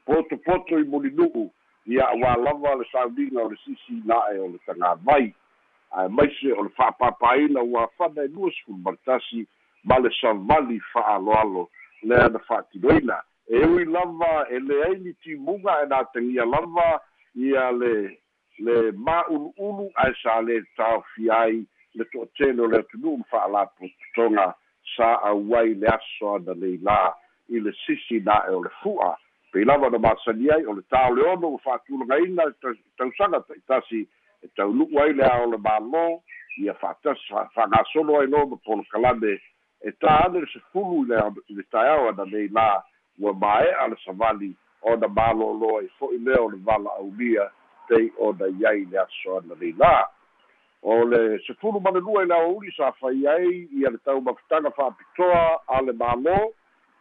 potopoto 0.06 0.80
i 0.80 0.84
mulinu'u 0.84 1.50
ia 1.86 2.06
auā 2.14 2.36
lava 2.42 2.76
le 2.76 2.86
sauliga 2.92 3.44
o 3.44 3.50
le 3.50 3.58
sisi 3.64 4.02
na'e 4.06 4.40
o 4.40 4.48
le 4.54 4.60
tagavai 4.66 5.34
ae 5.98 6.08
maise 6.10 6.54
o 6.54 6.64
le 6.64 6.72
fa'apapāina 6.78 7.62
ua 7.62 7.88
fana 7.98 8.26
e 8.26 8.28
lua 8.28 8.52
sefulu 8.52 8.78
ma 8.84 8.92
le 8.92 9.02
tasi 9.06 9.48
ma 9.84 10.00
le 10.00 10.10
savali 10.22 10.80
fa'aloalo 10.94 11.70
lea 12.04 12.30
na 12.30 12.40
fa'atinoina 12.40 13.22
e 13.48 13.66
ui 13.66 13.86
lava 13.86 14.48
e 14.50 14.60
leai 14.60 15.00
ni 15.00 15.14
timuga 15.14 15.82
e 15.84 15.86
natagia 15.90 16.46
lava 16.46 17.02
ia 17.36 17.72
le 17.72 18.18
le 18.60 18.92
ma'ulu'ulu 18.92 19.90
ae 19.96 20.14
sa 20.24 20.42
lē 20.42 20.62
taofia 20.78 21.40
ai 21.40 21.66
le 21.94 22.06
to'atele 22.12 22.62
o 22.62 22.68
le 22.68 22.80
atunu'u 22.80 23.18
ma 23.18 23.30
fa'alapototoga 23.30 24.54
sa 24.96 25.14
auai 25.30 25.74
le 25.74 25.88
aso 25.88 26.36
ana 26.36 26.54
leilā 26.54 27.14
i 27.50 27.60
le 27.60 27.72
sisi 27.86 28.20
na'e 28.26 28.56
o 28.56 28.64
le 28.64 28.72
fu'a 28.82 29.14
pei 29.56 29.64
lava 29.64 29.90
na 29.90 30.00
masani 30.00 30.50
ai 30.52 30.66
o 30.66 30.74
le 30.74 30.82
taoleono 30.92 31.48
ua 31.48 31.60
fa'atulagaina 31.64 32.44
tausaga 32.98 33.40
ta'itasi 33.40 34.02
e 34.44 34.48
taunu'u 34.56 35.00
ai 35.00 35.14
le 35.14 35.24
a 35.24 35.38
o 35.44 35.52
le 35.52 35.58
mālō 35.58 36.02
ia 36.60 36.74
fa'atasi 36.74 37.32
fa'agasolo 37.56 38.20
ai 38.20 38.28
lo 38.28 38.46
ma 38.52 38.58
polokalame 38.68 39.40
e 39.80 39.96
tā 40.04 40.18
ane 40.26 40.44
le 40.44 40.52
sefulu 40.52 41.08
i 41.08 41.56
le 41.56 41.64
taeao 41.72 42.10
ana 42.12 42.28
leilā 42.34 42.68
ua 43.24 43.34
mae'a 43.34 43.88
le 43.88 43.96
savali 44.04 44.52
ona 44.92 45.08
mālōlō 45.08 45.72
ai 45.80 45.88
fo'i 46.00 46.20
lea 46.20 46.44
o 46.44 46.52
le 46.52 46.60
vala'aulia 46.60 47.48
pei 47.88 48.12
ona 48.20 48.52
iai 48.60 48.84
le 48.92 49.00
aso 49.08 49.38
ana 49.40 49.56
leilā 49.56 49.96
o 50.84 51.04
le 51.08 51.40
sefulu 51.48 51.80
ma 51.80 51.96
le 51.96 52.04
lua 52.04 52.28
i 52.28 52.28
le 52.28 52.36
aouli 52.36 52.76
sa 52.76 52.92
fai 53.00 53.24
ai 53.24 53.70
ia 53.72 53.90
le 53.90 54.04
taumafutaga 54.04 54.76
fa'apitoa 54.76 55.44
a 55.68 55.82
le 55.82 55.96
mālō 55.96 56.40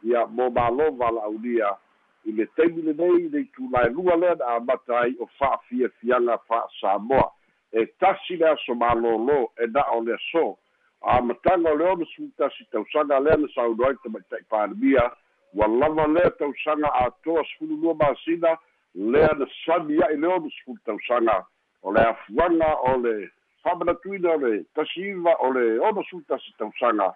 ia 0.06 0.26
mo 0.26 0.54
mālō 0.54 0.94
vala'aulia 1.02 1.78
i 2.25 2.33
le 2.33 2.47
taimi 2.57 2.83
lenei 2.83 3.28
le 3.28 3.40
itulaelua 3.40 4.16
lea 4.16 4.35
na 4.35 4.47
amata 4.47 5.00
ai 5.00 5.16
o 5.21 5.26
fa'afiafiaga 5.38 6.38
fa'asamoa 6.49 7.31
e 7.73 7.87
tasi 7.99 8.37
le 8.37 8.49
aso 8.49 8.73
mālōlō 8.73 9.40
e 9.59 9.66
na'o 9.66 10.00
le 10.04 10.14
aso 10.14 10.59
amataga 11.04 11.71
o 11.71 11.76
le 11.76 11.85
ono 11.85 12.04
sutasi 12.04 12.64
tausaga 12.73 13.21
lea 13.21 13.37
na 13.37 13.49
sauno 13.54 13.87
ai 13.87 13.97
tamaita'i 14.02 14.45
palemia 14.49 15.11
ua 15.54 15.66
lava 15.69 16.07
lea 16.07 16.31
tausaga 16.31 16.95
atoa 16.95 17.45
sefulu 17.45 17.76
lua 17.76 17.95
masina 17.95 18.57
lea 18.95 19.31
na 19.38 19.47
sani 19.66 20.02
a'i 20.02 20.16
le 20.16 20.26
ono 20.26 20.50
sefulu 20.50 20.78
tausaga. 20.87 21.45
O 21.83 21.93
le 21.93 22.00
afuaga 22.00 22.75
o 22.88 22.97
le 22.97 23.31
fa'amanatuina 23.62 24.31
o 24.31 24.37
le 24.37 24.64
tasi 24.75 25.00
iva 25.00 25.37
o 25.40 25.52
le 25.52 25.78
ono 25.78 26.02
sefulu 26.02 26.25
tasi 26.28 26.54
tausaga. 26.59 27.14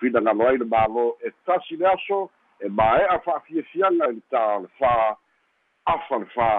Finagalo 0.00 0.46
ai 0.46 0.58
le 0.58 0.64
mālō 0.64 1.12
e 1.20 1.32
tasi 1.44 1.76
le 1.76 1.86
aso 1.86 2.30
e 2.60 2.68
mae'a 2.68 3.18
fa'afiafiaga 3.24 4.10
i 4.10 4.16
le 4.16 4.22
tā 4.32 4.42
o 4.56 4.62
le 4.64 4.70
fā 4.80 4.94
afa 5.92 6.18
le 6.22 6.28
fā 6.34 6.50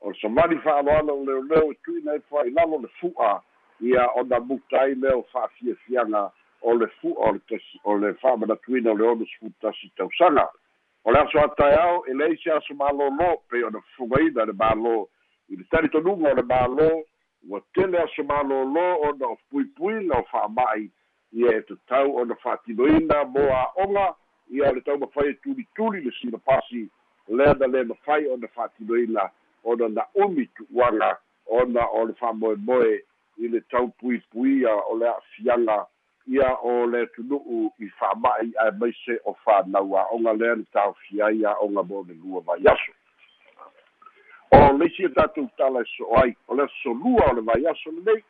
o 0.00 0.10
le 0.10 0.20
samani 0.20 0.58
fa'aloalo 0.64 1.16
o 1.20 1.24
leoleo 1.24 1.72
e 1.72 1.78
tu'ina 1.84 2.14
e 2.16 2.22
fa'ailalo 2.30 2.82
le 2.82 2.90
fu'a. 3.00 3.38
Ia 3.80 4.08
ona 4.18 4.40
muta 4.40 4.80
ai 4.80 4.94
lea 4.94 5.16
o 5.16 5.26
fa'afiafiaga 5.32 6.30
o 6.62 6.74
le 6.74 6.88
fu'a 7.00 7.28
o 7.28 7.32
le 7.32 7.60
o 7.84 7.96
le 7.98 8.14
fa'amanatuina 8.22 8.90
o 8.90 8.94
le 8.94 9.06
ono 9.06 9.24
sefulu 9.24 9.52
tasi 9.60 9.92
tausaga 9.96 10.48
o 11.04 11.12
le 11.12 11.18
aso 11.18 11.38
ataeao 11.40 12.04
e 12.06 12.14
leai 12.14 12.36
se 12.42 12.50
aso 12.50 12.74
mālōlō 12.74 13.28
pei 13.48 13.62
ona 13.62 13.80
fofogaina 13.80 14.46
le 14.46 14.52
mālō 14.52 14.94
i 15.48 15.56
le 15.56 15.64
talitonuga 15.70 16.32
o 16.32 16.34
le 16.34 16.42
mālō 16.42 16.88
ua 17.48 17.60
tele 17.74 17.98
aso 18.02 18.22
mālōlō 18.22 18.86
ona 19.08 19.26
o 19.26 19.36
puipuiga 19.50 20.18
o 20.18 20.24
fa'ama'i 20.32 20.90
ia 21.32 21.56
e 21.58 21.62
tatau 21.68 22.16
ona 22.22 22.34
fa'atinoina 22.42 23.24
mo 23.24 23.46
a'oga 23.60 24.08
ia 24.50 24.70
o 24.70 24.74
le 24.74 24.80
taumafai 24.80 25.28
e 25.28 25.34
tulituli 25.34 26.00
le 26.00 26.12
silapasi 26.20 26.88
lea 27.28 27.54
na 27.54 27.66
lē 27.66 27.84
mafai 27.84 28.26
ona 28.26 28.48
fa'atinoina 28.48 29.30
ona 29.64 29.88
na 29.88 30.04
umi 30.14 30.46
tu'uaga 30.46 31.16
ona 31.46 31.86
o 31.86 32.04
le 32.06 32.14
fa'amoemoe 32.14 33.02
i 33.38 33.48
le 33.48 33.60
taupuipuia 33.60 34.74
o 34.74 34.98
le 34.98 35.08
a'afiaga 35.08 35.86
ia 36.26 36.54
o 36.62 36.86
le 36.86 37.06
tunu'u 37.06 37.72
i 37.78 37.88
fa'ama'i 37.88 38.52
ae 38.64 38.70
maise 38.70 39.20
o 39.24 39.34
fanau 39.44 39.96
a'oga 39.96 40.32
lea 40.32 40.54
na 40.54 40.64
taofia 40.72 41.26
ai 41.26 41.44
a'oga 41.44 41.82
mo 41.82 42.04
le 42.08 42.14
lua 42.14 42.40
vaiaso 42.40 42.92
o 44.50 44.72
leisi 44.78 45.04
e 45.04 45.08
tatou 45.08 45.48
tala 45.56 45.80
e 45.80 45.84
so'o 45.96 46.16
ai. 46.22 46.36
O 46.48 46.54
le 46.54 46.64
asolua 46.64 47.30
o 47.30 47.34
le 47.34 47.40
vaiaso 47.40 47.90
lenei. 47.90 48.24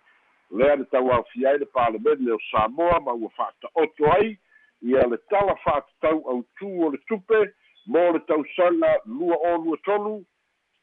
Lea 0.51 0.77
na 0.77 0.85
tauaofia 0.85 1.51
ai 1.51 1.59
le 1.59 1.67
palemene 1.67 2.33
o 2.33 2.39
samoa 2.51 3.01
ma 3.01 3.13
ua 3.13 3.31
fa'ata'oto 3.37 4.13
ai 4.13 4.39
ia 4.83 5.07
le 5.07 5.19
tala 5.31 5.55
fa'atatau 5.65 6.23
autū 6.33 6.69
o 6.87 6.91
le 6.91 6.99
tupe 7.09 7.39
mo 7.87 8.13
le 8.13 8.21
tausaga 8.29 8.93
lua 9.07 9.37
o 9.51 9.57
lua 9.65 9.77
tolu 9.85 10.25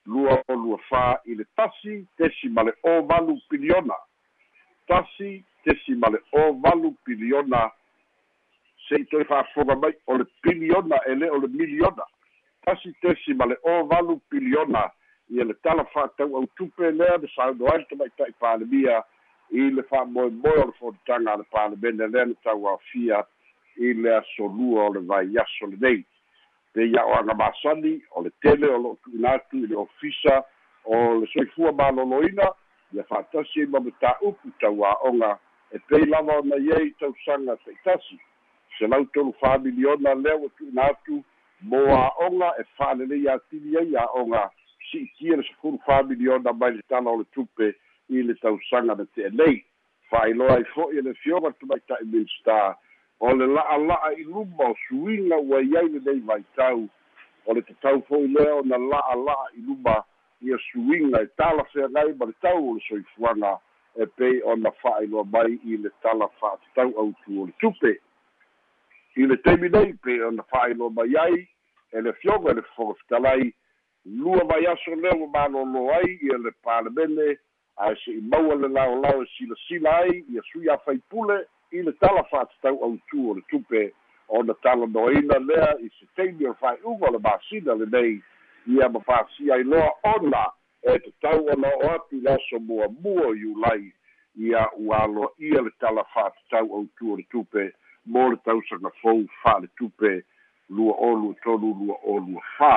lua 0.05 0.41
o 0.47 0.55
lua 0.55 0.77
fā 0.89 1.03
i 1.25 1.35
le 1.35 1.45
tasi 1.55 2.05
tesi 2.17 2.49
ma 2.49 2.63
le 2.63 2.73
ovalu 2.83 3.39
piliona. 3.49 3.95
Tasi 4.87 5.43
tesi 5.63 5.95
ma 5.95 6.09
le 6.09 6.19
ovalu 6.31 6.93
piliona. 7.05 7.71
Se'i 8.87 9.05
toe 9.09 9.23
fa'afoga 9.25 9.75
mai 9.75 9.95
o 10.07 10.17
le 10.17 10.25
piliona 10.41 10.99
e 11.09 11.15
lē 11.15 11.31
o 11.31 11.39
le 11.41 11.47
miliona. 11.47 12.05
Tasi 12.65 12.93
tesi 13.01 13.33
ma 13.33 13.45
le 13.45 13.57
ovalu 13.63 14.19
piliona 14.29 14.91
ia 15.29 15.43
le 15.43 15.53
tala 15.63 15.85
fa'atau 15.85 16.37
autupe 16.37 16.91
lea 16.91 17.17
le 17.17 17.27
sauno 17.35 17.65
ai 17.71 17.77
le 17.77 17.85
tamaita'i 17.89 18.33
palemia 18.39 19.03
i 19.49 19.69
le 19.69 19.83
fa'amoemoe 19.89 20.59
o 20.61 20.65
le 20.65 20.73
fo'otaga 20.79 21.33
a 21.33 21.37
le 21.37 21.45
palemene 21.49 22.07
lea 22.07 22.25
na 22.25 22.35
tauafia 22.43 23.25
i 23.77 23.93
le 23.93 24.15
asolua 24.17 24.89
o 24.89 24.93
le 24.93 24.99
vaiaso 24.99 25.67
lenei 25.67 26.03
pe 26.73 26.87
ia 26.87 27.05
o 27.05 27.13
aga 27.15 27.33
masani 27.33 28.01
o 28.11 28.21
le 28.21 28.31
tele 28.41 28.67
o 28.67 28.77
lo'o 28.77 28.97
tu'una 29.03 29.31
atu 29.39 29.63
i 29.63 29.67
le 29.67 29.75
ofisa 29.75 30.43
o 30.85 31.19
le 31.19 31.27
soifua 31.33 31.71
malōlōina 31.71 32.47
ia 32.93 33.03
fa'atasi 33.03 33.61
ai 33.61 33.67
ma 33.67 33.79
matā'upu 33.79 34.51
tauā'oga 34.59 35.37
e 35.71 35.79
pei 35.89 36.05
lava 36.05 36.39
ona 36.39 36.55
iai 36.55 36.91
tausaga 36.99 37.55
ta'itasi 37.63 38.19
se 38.77 38.87
lau 38.87 39.05
tolu 39.13 39.33
familiona 39.39 40.15
lea 40.15 40.35
ua 40.37 40.49
tu'una 40.57 40.83
atu 40.91 41.23
mo 41.61 41.81
a'oga 41.95 42.51
e 42.59 42.63
fa'alelei 42.77 43.27
atili 43.29 43.77
ai 43.77 43.95
a'oga 43.95 44.49
si'itia 44.91 45.37
le 45.37 45.43
sefulu 45.43 45.79
familiona 45.85 46.53
mai 46.53 46.71
le 46.75 46.81
tala 46.89 47.09
o 47.09 47.17
le 47.17 47.25
tupe 47.31 47.75
i 48.09 48.23
le 48.23 48.35
tausaga 48.35 48.95
na 48.95 49.05
te'elei 49.15 49.63
fa'ailoa 50.09 50.55
ai 50.55 50.65
fo'i 50.73 50.97
e 50.97 51.01
le 51.01 51.13
fioga 51.13 51.51
tamaita'i 51.59 52.05
minstar 52.05 52.75
o 53.19 53.33
le 53.33 53.47
la'ala'a 53.47 54.13
i 54.17 54.23
luma 54.23 54.69
o 54.71 54.75
suiga 54.87 55.37
ua 55.37 55.61
iai 55.61 55.89
lenei 55.89 56.19
vaitau. 56.19 56.87
O 57.45 57.53
le 57.53 57.61
tatau 57.61 58.01
fo'i 58.07 58.27
lea 58.27 58.55
ona 58.55 58.77
la'ala'a 58.77 59.47
i 59.57 59.61
luma 59.61 60.03
ia 60.41 60.57
suiga 60.71 61.21
e 61.23 61.27
talafeagai 61.37 62.13
ma 62.19 62.25
le 62.25 62.33
tau 62.41 62.69
o 62.69 62.73
le 62.75 62.81
soifuaga. 62.87 63.57
E 63.95 64.05
pei 64.05 64.41
ona 64.43 64.71
fa'ailoa 64.81 65.23
mai 65.23 65.59
i 65.63 65.77
le 65.77 65.89
tala 66.01 66.27
fa'atatau 66.39 66.93
autu 66.97 67.41
o 67.41 67.45
le 67.45 67.53
tupe. 67.59 67.99
I 69.15 69.25
le 69.25 69.37
taimi 69.37 69.69
nei 69.69 69.93
pei 69.93 70.21
ona 70.21 70.43
fa'ailoa 70.43 70.89
mai 70.89 71.15
ai 71.15 71.47
e 71.91 72.01
le 72.01 72.13
fioga 72.13 72.51
e 72.51 72.55
le 72.55 72.61
fofoga 72.75 73.19
lua 74.05 74.43
mai 74.43 74.65
aso 74.67 74.95
lea 74.95 75.15
ua 75.15 75.27
malōlō 75.27 75.81
ai 75.95 76.19
ia 76.21 76.37
le 76.37 76.51
palemene 76.63 77.37
ae 77.77 77.95
se'i 78.03 78.21
maua 78.21 78.55
le 78.55 78.67
laolao 78.67 79.23
e 79.23 79.27
silasila 79.37 79.97
ai 79.97 80.25
ia 80.29 80.41
sui 80.51 80.69
afaipule 80.69 81.47
i 81.71 81.81
le 81.81 81.91
tala 81.99 82.23
fa'atatau 82.31 82.77
autū 82.87 83.29
o 83.29 83.33
le 83.33 83.41
tupe 83.49 83.91
ona 84.27 84.53
talanoaina 84.53 85.39
lea 85.39 85.75
i 85.79 85.89
se 85.99 86.05
taimi 86.15 86.45
o 86.45 86.49
le 86.53 86.59
fa'ai'uga 86.61 87.07
o 87.09 87.11
le 87.11 87.19
masina 87.19 87.75
lenei 87.75 88.21
ia 88.67 88.89
ma 88.89 88.99
fa'asia 88.99 89.57
iloa 89.57 89.91
ona 90.15 90.45
e 90.81 90.99
tatau 90.99 91.45
ona 91.53 91.67
o 91.67 91.91
atu 91.95 92.17
i 92.17 92.21
le 92.21 92.33
aso 92.33 92.59
muamua 92.59 93.27
o 93.27 93.35
iulai 93.35 93.93
ia 94.35 94.69
ua 94.77 95.03
aloa'ia 95.03 95.61
le 95.61 95.71
tala 95.79 96.03
fa'atatau 96.03 96.67
autū 96.77 97.13
o 97.13 97.17
le 97.17 97.23
tupe 97.31 97.73
mo 98.05 98.29
le 98.29 98.37
tausaga 98.45 98.89
fou 99.01 99.25
fa'ale 99.43 99.67
tupe 99.77 100.23
lua 100.69 100.93
o 100.97 101.33
tolu 101.43 101.73
lua 101.79 101.97
o 102.03 102.19
lua 102.19 102.41
fā 102.57 102.75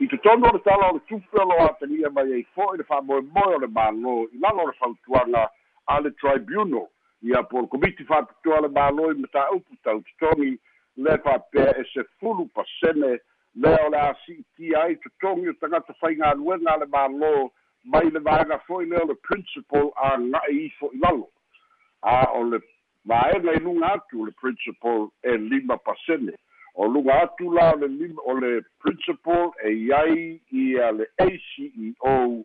i 0.00 0.08
totonu 0.08 0.46
o 0.48 0.52
le 0.52 0.58
tala 0.58 0.90
o 0.90 0.94
le 0.94 1.00
tupe 1.08 1.38
o 1.38 1.44
lo 1.44 1.60
atagia 1.66 2.10
mai 2.10 2.32
ai 2.32 2.46
fo'i 2.54 2.78
le 2.78 2.84
fa'amoemoe 2.84 3.54
o 3.54 3.58
le 3.58 3.66
mālō 3.66 4.14
i 4.32 4.38
lalo 4.38 4.62
o 4.62 4.66
le 4.66 4.72
fautuaga 4.78 5.48
a 5.86 6.00
le 6.00 6.10
tribunal 6.10 6.88
ia 7.24 7.42
po 7.42 7.60
le 7.64 7.68
komiti 7.72 8.04
fa'apitoa 8.04 8.60
le 8.64 8.68
māloi 8.68 9.16
ma 9.20 9.28
tāupu 9.32 9.76
tautotogi 9.82 10.58
le 10.96 11.16
fa'apea 11.24 11.72
e 11.80 11.84
se 11.92 12.04
fulu 12.20 12.46
pasene 12.56 13.16
lea 13.54 13.86
o 13.86 13.90
le 13.90 13.98
a 13.98 14.14
si'itia 14.24 14.82
ai 14.82 14.96
totogi 14.96 15.48
o 15.48 15.54
tagata 15.60 15.94
faigaluega 16.00 16.74
a 16.74 16.80
le 16.82 16.88
mālō 16.92 17.32
mai 17.84 18.10
le 18.10 18.20
vaega 18.20 18.58
fo'i 18.66 18.88
lea 18.90 19.02
o 19.04 19.08
le 19.12 19.16
principal 19.28 19.90
aga'i 20.08 20.64
i 20.66 20.72
fo'i 20.78 21.00
lalo. 21.00 21.30
A 22.02 22.32
o 22.38 22.42
le 22.44 22.60
vaega 23.04 23.54
i 23.56 23.60
luga 23.60 23.94
atu 23.94 24.26
le 24.26 24.32
principal 24.40 25.08
e 25.22 25.36
lima 25.36 25.78
pasene. 25.78 26.34
O 26.74 26.88
luga 26.88 27.22
atu 27.22 27.52
la 27.54 27.70
o 27.72 27.78
le 27.80 27.88
lima 27.88 28.20
o 28.24 28.34
le 28.40 28.60
principal 28.84 29.52
e 29.64 29.72
iai 29.72 30.40
ia 30.52 30.92
le 30.92 31.08
aceo 31.18 32.44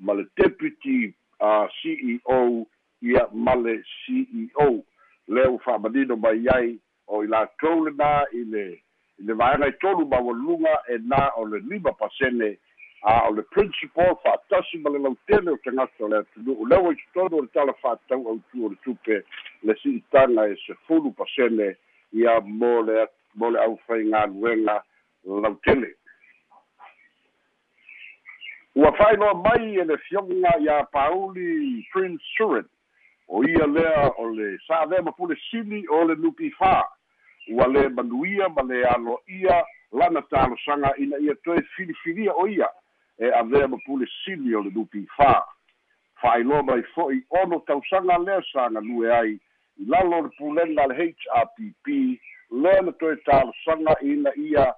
ma 0.00 0.12
le 0.12 0.26
deputy 0.36 1.14
uh, 1.40 1.68
ceo 1.80 2.66
ia 3.02 3.26
ma 3.32 3.54
le 3.54 3.82
ceo 4.04 4.84
le 5.28 5.48
ua 5.48 5.58
fa'amanino 5.58 6.16
mai 6.16 6.46
ai 6.54 6.78
o 7.06 7.22
i 7.24 7.26
latou 7.26 7.84
lenā 7.86 8.10
i 8.32 8.44
le 8.44 8.64
i 9.20 9.26
le 9.28 9.34
vaega 9.34 9.68
i 9.68 9.76
tolu 9.80 10.06
maualuga 10.08 10.74
e 10.88 10.98
nā 11.12 11.20
o 11.36 11.44
le 11.44 11.60
lima 11.70 11.92
pasene 11.92 12.56
a 13.02 13.14
o 13.28 13.32
le 13.32 13.42
principal 13.54 14.16
fa'atasi 14.24 14.80
ma 14.84 14.90
le 14.90 14.98
lautele 15.06 15.50
o 15.50 15.56
tagata 15.64 16.04
o 16.04 16.08
le 16.08 16.18
atunu'u 16.24 16.66
le 16.68 16.76
ua 16.76 16.92
i 16.92 17.06
totonu 17.14 17.42
o 17.42 17.46
tala 17.54 17.72
fa'atau 17.82 18.28
autu 18.28 18.66
o 18.66 18.68
le 18.68 18.76
tupe 18.84 19.22
le 19.62 19.76
si'itaga 19.82 20.48
e 20.48 20.56
sefulu 20.66 21.12
pasene 21.12 21.76
ia 22.12 22.40
mo 22.40 22.82
le 22.82 23.06
mo 23.34 23.50
le 23.50 23.58
ʻaufaigaluega 23.64 24.82
lautele 25.24 25.94
ua 28.74 28.92
fa'ailoa 28.92 29.34
mai 29.34 29.80
e 29.80 29.84
le 29.84 29.96
fioga 30.04 30.52
iā 30.60 30.82
pauli 30.92 31.86
prince 31.92 32.22
suren 32.36 32.68
o 33.30 33.44
ia 33.44 33.66
lea 33.66 34.10
o 34.18 34.28
le 34.34 34.58
sa 34.66 34.84
lea 34.90 35.02
ma 35.02 35.12
pule 35.12 35.36
sili 35.50 35.84
o 35.88 36.04
le 36.04 36.14
nupi 36.14 36.50
fā 36.58 36.82
ua 37.54 37.66
lē 37.70 37.88
manuia 37.94 38.48
ma 38.48 38.62
le 38.62 38.82
alo'ia 38.94 39.62
lana 39.92 40.22
talosaga 40.22 40.90
ina 40.98 41.18
ia 41.18 41.34
toe 41.44 41.62
filifilia 41.76 42.34
o 42.34 42.48
ia 42.48 42.68
e 43.18 43.30
avea 43.30 43.68
ma 43.68 43.78
pule 43.86 44.06
sili 44.24 44.54
o 44.54 44.62
le 44.62 44.70
nupi 44.74 45.06
fā 45.16 45.34
fa'ailoa 46.22 46.62
mai 46.62 46.82
fo'i 46.94 47.22
ono 47.42 47.62
tausaga 47.66 48.18
lea 48.18 48.42
sa 48.52 48.68
galue 48.68 49.14
ai 49.14 49.38
i 49.78 49.84
lalo 49.86 50.18
o 50.18 50.22
le 50.26 50.30
pulega 50.38 50.86
le 50.86 50.94
hrpp 50.94 51.86
lea 52.50 52.82
na 52.82 52.92
toe 52.92 53.16
talosaga 53.16 53.94
ina 54.02 54.34
ia. 54.36 54.74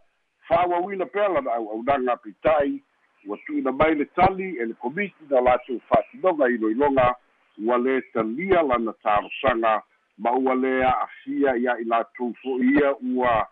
Fa'auauina 0.49 1.07
pea 1.07 1.29
lana 1.29 1.55
au'aunaga 1.55 2.17
pita'i 2.17 2.83
ua 3.27 3.39
tu'una 3.47 3.73
mai 3.73 3.95
le 3.95 4.05
tali 4.05 4.57
e 4.59 4.65
le 4.67 4.75
komiti 4.75 5.25
na 5.31 5.41
latou 5.41 5.81
fa'atinoga 5.89 6.49
iloiloga 6.49 7.15
ua 7.59 7.77
lē 7.79 8.01
talia 8.13 8.63
lana 8.63 8.93
talosaga 9.03 9.83
ma 10.19 10.33
ua 10.33 10.55
lē 10.55 10.83
a'afia 10.85 11.57
ia 11.57 11.77
i 11.81 11.85
latou 11.85 12.33
fo'i 12.43 12.75
ia 12.77 12.95
ua 13.15 13.47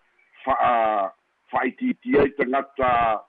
fa'a 0.45 1.11
fa'aitiiti 1.51 2.19
ai 2.19 2.31
tagata 2.39 3.21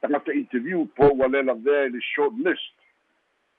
tagata 0.00 0.32
interview 0.32 0.84
po 0.96 1.08
ua 1.14 1.28
lē 1.28 1.42
lavea 1.46 1.86
i 1.86 1.88
le 1.88 2.00
short 2.00 2.34
list. 2.44 2.74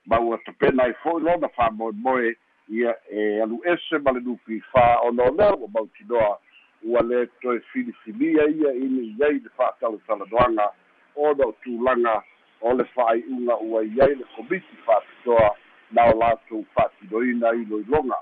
Ma 0.06 0.20
ua 0.20 0.38
tapena 0.46 0.84
ai 0.84 0.94
fo'i 1.04 1.24
lona 1.24 1.50
fa'amoemoe 1.50 2.36
ia 2.70 2.96
e 3.10 3.42
alu 3.42 3.62
ese 3.66 3.98
ma 3.98 4.12
le 4.12 4.20
nupi 4.20 4.62
fā 4.72 5.02
ono 5.08 5.32
lea 5.38 5.56
ua 5.56 5.68
mautinoa 5.74 6.38
ua 6.84 7.02
lē 7.02 7.28
toe 7.42 7.60
filifilia 7.72 8.50
ia 8.50 8.74
ini 8.74 9.16
iai 9.20 9.40
le 9.40 9.50
fa'atalatalanoaga 9.58 10.72
o 11.16 11.52
tulaga 11.64 12.22
o 12.62 12.74
le 12.74 12.84
fa'ai'uga 12.84 13.58
ua 13.58 13.84
iai 13.84 14.16
le 14.16 14.26
komiti 14.36 14.76
fa'apitoa 14.86 15.56
na 15.92 16.06
o 16.12 16.18
latou 16.20 16.66
fa'atinoina 16.76 17.54
iloiloga 17.56 18.20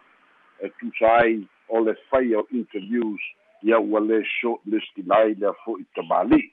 e 0.60 0.70
tusa 0.80 1.18
ai 1.22 1.48
o 1.70 1.80
le 1.80 1.96
faia 2.10 2.40
o 2.40 2.48
interviews 2.52 3.22
ia 3.64 3.80
ua 3.80 4.00
lē 4.00 4.22
short 4.24 4.62
listina 4.66 5.16
ai 5.16 5.36
lea 5.36 5.54
fo'i 5.64 5.86
tamāli'i 5.96 6.52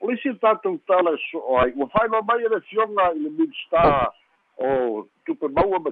o 0.00 0.10
le 0.10 0.16
isia 0.18 0.34
tatou 0.40 0.78
tala 0.86 1.12
e 1.14 1.22
so'o 1.30 1.60
ai 1.60 1.72
ua 1.76 1.88
fa'ailoa 1.94 2.22
mai 2.22 2.44
e 2.44 2.48
le 2.48 2.60
fioga 2.70 3.12
i 3.12 3.18
le 3.18 3.30
midstar 3.38 4.12
o 4.56 5.06
tupe 5.26 5.48
maua 5.48 5.78
ma 5.78 5.90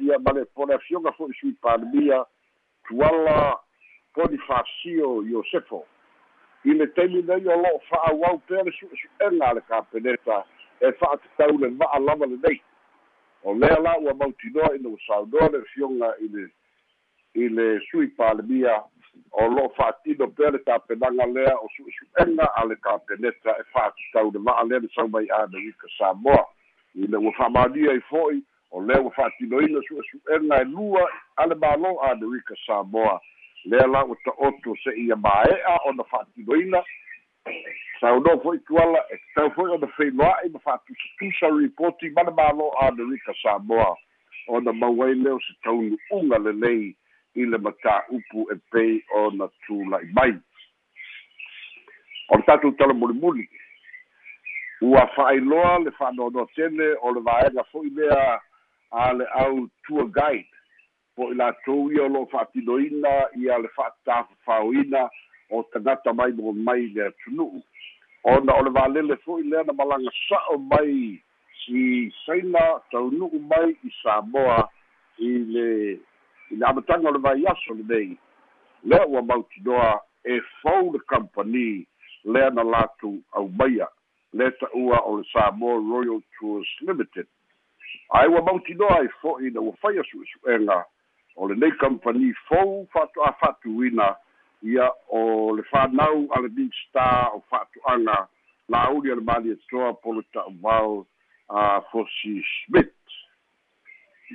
ia 0.00 0.18
ma 0.18 0.32
le 0.32 0.44
po 0.44 0.66
le 0.66 0.74
afioga 0.74 1.12
fo'i 1.12 1.34
sui 1.40 1.52
palemia 1.62 2.24
tuala 2.88 3.58
bonifasio 4.18 5.22
iosefo 5.22 5.84
i 6.64 6.74
le 6.74 6.86
taimi 6.86 7.22
nei 7.22 7.46
o 7.46 7.56
lo'o 7.62 7.78
fa'auau 7.88 8.40
pea 8.48 8.62
le 8.62 8.72
su'esu'ega 8.78 9.46
a 9.48 9.54
le 9.54 9.60
kapeneta 9.68 10.44
e 10.80 10.92
fa'atatau 10.92 11.58
le 11.58 11.68
va'a 11.78 11.98
lava 12.00 12.26
lenei 12.26 12.60
o 13.44 13.54
lea 13.54 13.78
la 13.78 13.98
ua 13.98 14.14
mautinoa 14.14 14.76
ina 14.76 14.88
ua 14.88 14.98
saunoa 15.06 15.48
le 15.48 15.62
fioga 15.62 16.14
i 16.20 16.28
le 16.28 16.48
i 17.34 17.48
le 17.48 17.80
sui 17.90 18.08
palemia 18.08 18.82
o 19.30 19.48
lo'o 19.48 19.68
fa'atino 19.76 20.26
pea 20.28 20.50
le 20.50 20.58
tapenaga 20.58 21.26
lea 21.26 21.54
o 21.56 21.68
su'esu'ega 21.76 22.46
a 22.56 22.64
le 22.64 22.76
kapeneta 22.76 23.56
e 23.60 23.64
fa'atatau 23.72 24.32
le 24.32 24.38
va'a 24.38 24.64
lea 24.64 24.78
le 24.78 24.88
sau 24.94 25.08
mai 25.08 25.28
amerika 25.30 25.86
samoa. 25.98 26.44
I 26.94 27.06
le 27.06 27.18
ua 27.18 27.32
fa'amānia 27.38 27.90
ai 27.90 28.00
fo'i 28.10 28.42
o 28.70 28.82
lea 28.82 29.00
ua 29.00 29.10
fa'atinoina 29.10 29.80
su'esu'ega 29.88 30.60
e 30.60 30.64
lua 30.64 31.04
a 31.36 31.46
le 31.46 31.54
mālō 31.54 31.92
amerika 32.10 32.54
samoa. 32.66 33.20
Lea 33.64 33.86
la 33.86 34.04
ua 34.04 34.16
ta'oto 34.24 34.74
se'i 34.84 35.06
ia 35.06 35.16
mae'a 35.16 35.78
ona 35.86 36.04
fa'atinoina 36.04 36.82
saunoa 38.00 38.40
fo'i 38.42 38.58
tuala 38.66 39.00
e 39.14 39.18
tau 39.34 39.50
fo'i 39.56 39.72
ona 39.76 39.86
feiloa'i 39.96 40.52
ma 40.52 40.60
fa'atusatusa 40.66 41.54
reporting 41.60 42.12
ma 42.14 42.22
le 42.28 42.34
mālō 42.42 42.68
amerika 42.88 43.34
samoa 43.42 43.96
ona 44.48 44.72
mau 44.72 45.02
ai 45.04 45.14
lea 45.14 45.34
o 45.34 45.40
se 45.40 45.54
taunu'uga 45.62 46.38
lelei 46.38 46.94
i 47.34 47.46
le 47.46 47.58
matā'upu 47.58 48.46
e 48.52 48.56
pei 48.72 49.02
ona 49.22 49.48
tula'i 49.66 50.08
mai. 50.16 50.32
O 52.28 52.36
le 52.36 52.44
tatou 52.46 52.72
tala 52.78 52.94
mulimuli. 52.94 53.48
Ua 54.82 55.06
fa'ailoa 55.14 55.78
le 55.84 55.90
fa'anoanoa 55.98 56.46
tele 56.56 56.94
o 57.02 57.12
le 57.12 57.20
vaega 57.20 57.64
fo'i 57.72 57.90
lea 57.90 58.38
a 58.90 59.12
le 59.12 59.26
au 59.42 59.68
tour 59.86 60.08
guide. 60.16 60.48
Po 61.16 61.32
i 61.32 61.36
latou 61.36 61.92
ia 61.92 62.06
o 62.06 62.08
lo'o 62.08 62.30
fa'atinoina 62.32 63.14
ia 63.42 63.58
le 63.58 63.68
fa'atafafāoina 63.76 65.08
o 65.50 65.62
tagata 65.72 66.12
mai 66.12 66.32
mo 66.32 66.52
mai 66.52 66.86
le 66.94 67.06
atunu'u 67.06 67.62
ona 68.24 68.54
o 68.54 68.62
le 68.62 68.70
valele 68.70 69.16
fo'i 69.24 69.42
lea 69.42 69.62
na 69.64 69.72
malaga 69.72 70.10
sa'o 70.28 70.58
mai 70.58 71.20
i 71.68 72.10
saina 72.26 72.80
taunu'u 72.90 73.38
mai 73.40 73.70
i 73.84 73.90
samoa 74.02 74.68
i 75.18 75.30
le 75.54 75.68
i 76.50 76.56
le 76.56 76.66
amataga 76.66 77.08
o 77.08 77.12
le 77.12 77.18
vaiaso 77.18 77.74
lenei. 77.74 78.16
Lea 78.84 79.06
ua 79.06 79.22
mautinoa 79.22 80.00
e 80.24 80.40
fou 80.60 80.92
le 80.92 80.98
company 80.98 81.86
lea 82.24 82.50
na 82.50 82.62
latou 82.64 83.20
aumaia 83.32 83.88
le 84.32 84.50
ta'ua 84.50 85.02
o 85.04 85.16
le 85.18 85.24
samoa 85.32 85.80
royal 85.80 86.22
tours 86.38 86.68
limited. 86.80 87.26
Ae 88.10 88.28
ua 88.28 88.42
mautinoa 88.42 89.00
ai 89.00 89.08
fo'i 89.20 89.50
na 89.50 89.60
ua 89.60 89.72
faia 89.82 90.02
su'esu'ega 90.10 90.84
o 91.36 91.48
lenei 91.48 91.72
company 91.72 92.32
fou 92.48 92.86
fa'ato'a 92.92 93.32
fa'atuina 93.40 94.16
ia 94.62 94.90
o 95.08 95.54
le 95.56 95.62
fanau 95.70 96.26
a 96.34 96.40
le 96.40 96.48
big 96.48 96.72
star 96.88 97.30
o 97.34 97.42
fa'atu'aga 97.50 98.28
lauli 98.68 99.12
a 99.12 99.14
le 99.14 99.22
maliatoa 99.22 99.94
po 100.02 100.12
le 100.12 100.22
ta'uvao 100.32 101.06
a 101.48 101.80
fosi 101.90 102.42
smith 102.42 102.94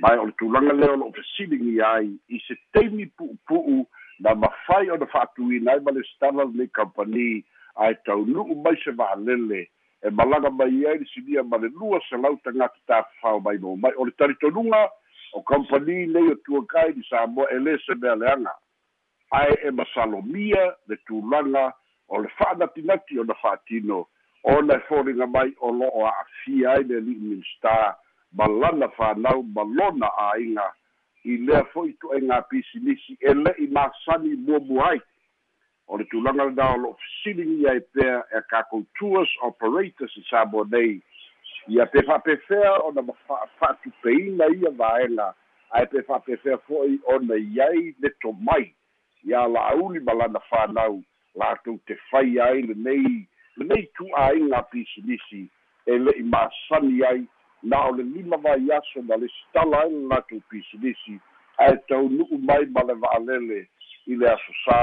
mai 0.00 0.16
o 0.18 0.26
le 0.26 0.32
tulaga 0.38 0.72
lea 0.72 0.92
o 0.92 0.96
lo'o 0.96 1.12
fesiligi 1.12 1.82
ai 1.82 2.08
i 2.28 2.40
se 2.46 2.56
taimi 2.72 3.06
pu'upu'u 3.06 3.86
na 4.20 4.34
mafai 4.34 4.90
ona 4.90 5.06
fa'atuina 5.06 5.72
ai 5.72 5.80
ma 5.80 5.92
le 5.92 6.02
stala 6.14 6.44
lenei 6.44 6.72
company 6.72 7.44
ae 7.76 7.94
taunu'u 8.04 8.56
mai 8.64 8.76
se 8.84 8.90
va'alele 8.90 9.68
e 10.02 10.10
malaga 10.10 10.50
mai 10.50 10.86
ai 10.86 10.98
le 10.98 11.06
sinia 11.12 11.42
ma 11.42 11.56
le 11.56 11.68
lua 11.68 12.00
selau 12.08 12.36
tagata 12.44 12.80
tafafao 12.86 13.40
mai 13.40 13.58
mo 13.58 13.76
mai 13.76 13.92
o 13.96 14.04
le 14.04 14.12
talitonuga 14.18 14.88
o 15.34 15.42
kompani 15.42 16.06
nei 16.06 16.28
o 16.32 16.34
tuakai 16.46 16.92
di 16.94 17.02
Samoa 17.10 17.50
e 17.50 17.58
lē 17.58 17.76
se 17.84 17.94
mea 17.94 18.14
leaga 18.14 18.54
ae 19.30 19.54
e 19.62 19.70
masalomia 19.70 20.74
le 20.88 20.96
tulaga 21.06 21.72
o 22.08 22.18
le 22.22 22.28
fa'anatinati 22.38 23.18
ona 23.18 23.34
fa'atino 23.34 24.06
ona 24.44 24.74
e 24.74 24.80
foliga 24.88 25.26
mai 25.26 25.54
o 25.60 25.72
lo'o 25.72 26.06
a'afia 26.06 26.72
ai 26.72 26.84
le 26.84 26.96
ali'i 26.96 27.20
minista 27.20 27.96
ma 28.32 28.46
lana 28.46 28.88
fanau 28.88 29.42
ma 29.42 29.64
lona 29.64 30.08
āiga 30.32 30.68
i 31.24 31.36
lea 31.36 31.64
fo'i 31.72 31.92
tu'aiga 32.00 32.42
pisinisi 32.50 33.16
e 33.20 33.34
le'i 33.34 33.66
masani 33.72 34.36
muamua 34.36 34.90
ai. 34.90 35.00
O 35.88 35.96
le 35.96 36.04
tulaga 36.12 36.44
lenā 36.44 36.68
o 36.74 36.76
lo'o 36.82 36.96
fesiligi 37.00 37.68
ai 37.68 37.80
pea 37.80 38.20
e 38.36 38.40
kakou 38.52 38.84
tours 38.98 39.30
operators 39.42 40.16
i 40.16 40.24
nei 40.70 41.00
ia 41.68 41.86
pe 41.86 42.02
fa'apefea 42.02 42.78
ona 42.84 43.02
fa'atupeina 43.58 44.46
ia 44.52 44.70
vaega 44.70 45.32
ae 45.70 45.86
pe 45.86 46.02
fa'apefea 46.02 46.58
fo'i 46.68 46.98
ona 47.14 47.36
iai 47.36 47.94
le 47.98 48.10
tomai 48.20 48.74
ia 49.24 49.46
la'auli 49.48 50.00
ma 50.00 50.14
lana 50.14 50.40
fanau 50.50 51.02
latou 51.34 51.78
te 51.86 51.96
fai 52.10 52.38
ai 52.40 52.62
lenei 52.62 53.26
lenei 53.56 53.86
tu'āiga 53.98 54.62
pisinisi 54.70 55.48
e 55.86 55.98
le'i 55.98 56.22
masani 56.22 57.02
ai 57.10 57.22
na 57.62 57.86
o 57.88 57.92
le 57.96 58.02
lima 58.02 58.36
vaiaso 58.36 59.02
ma 59.02 59.16
le 59.16 59.28
stala 59.38 59.82
ai 59.84 59.90
le 59.90 60.06
latou 60.12 60.40
pisinisi 60.50 61.18
ae 61.58 61.76
taunu'u 61.88 62.38
mai 62.38 62.66
ma 62.66 62.82
le 62.88 62.94
va'alele 62.94 63.60
i 64.06 64.16
le 64.20 64.30
asosā 64.36 64.78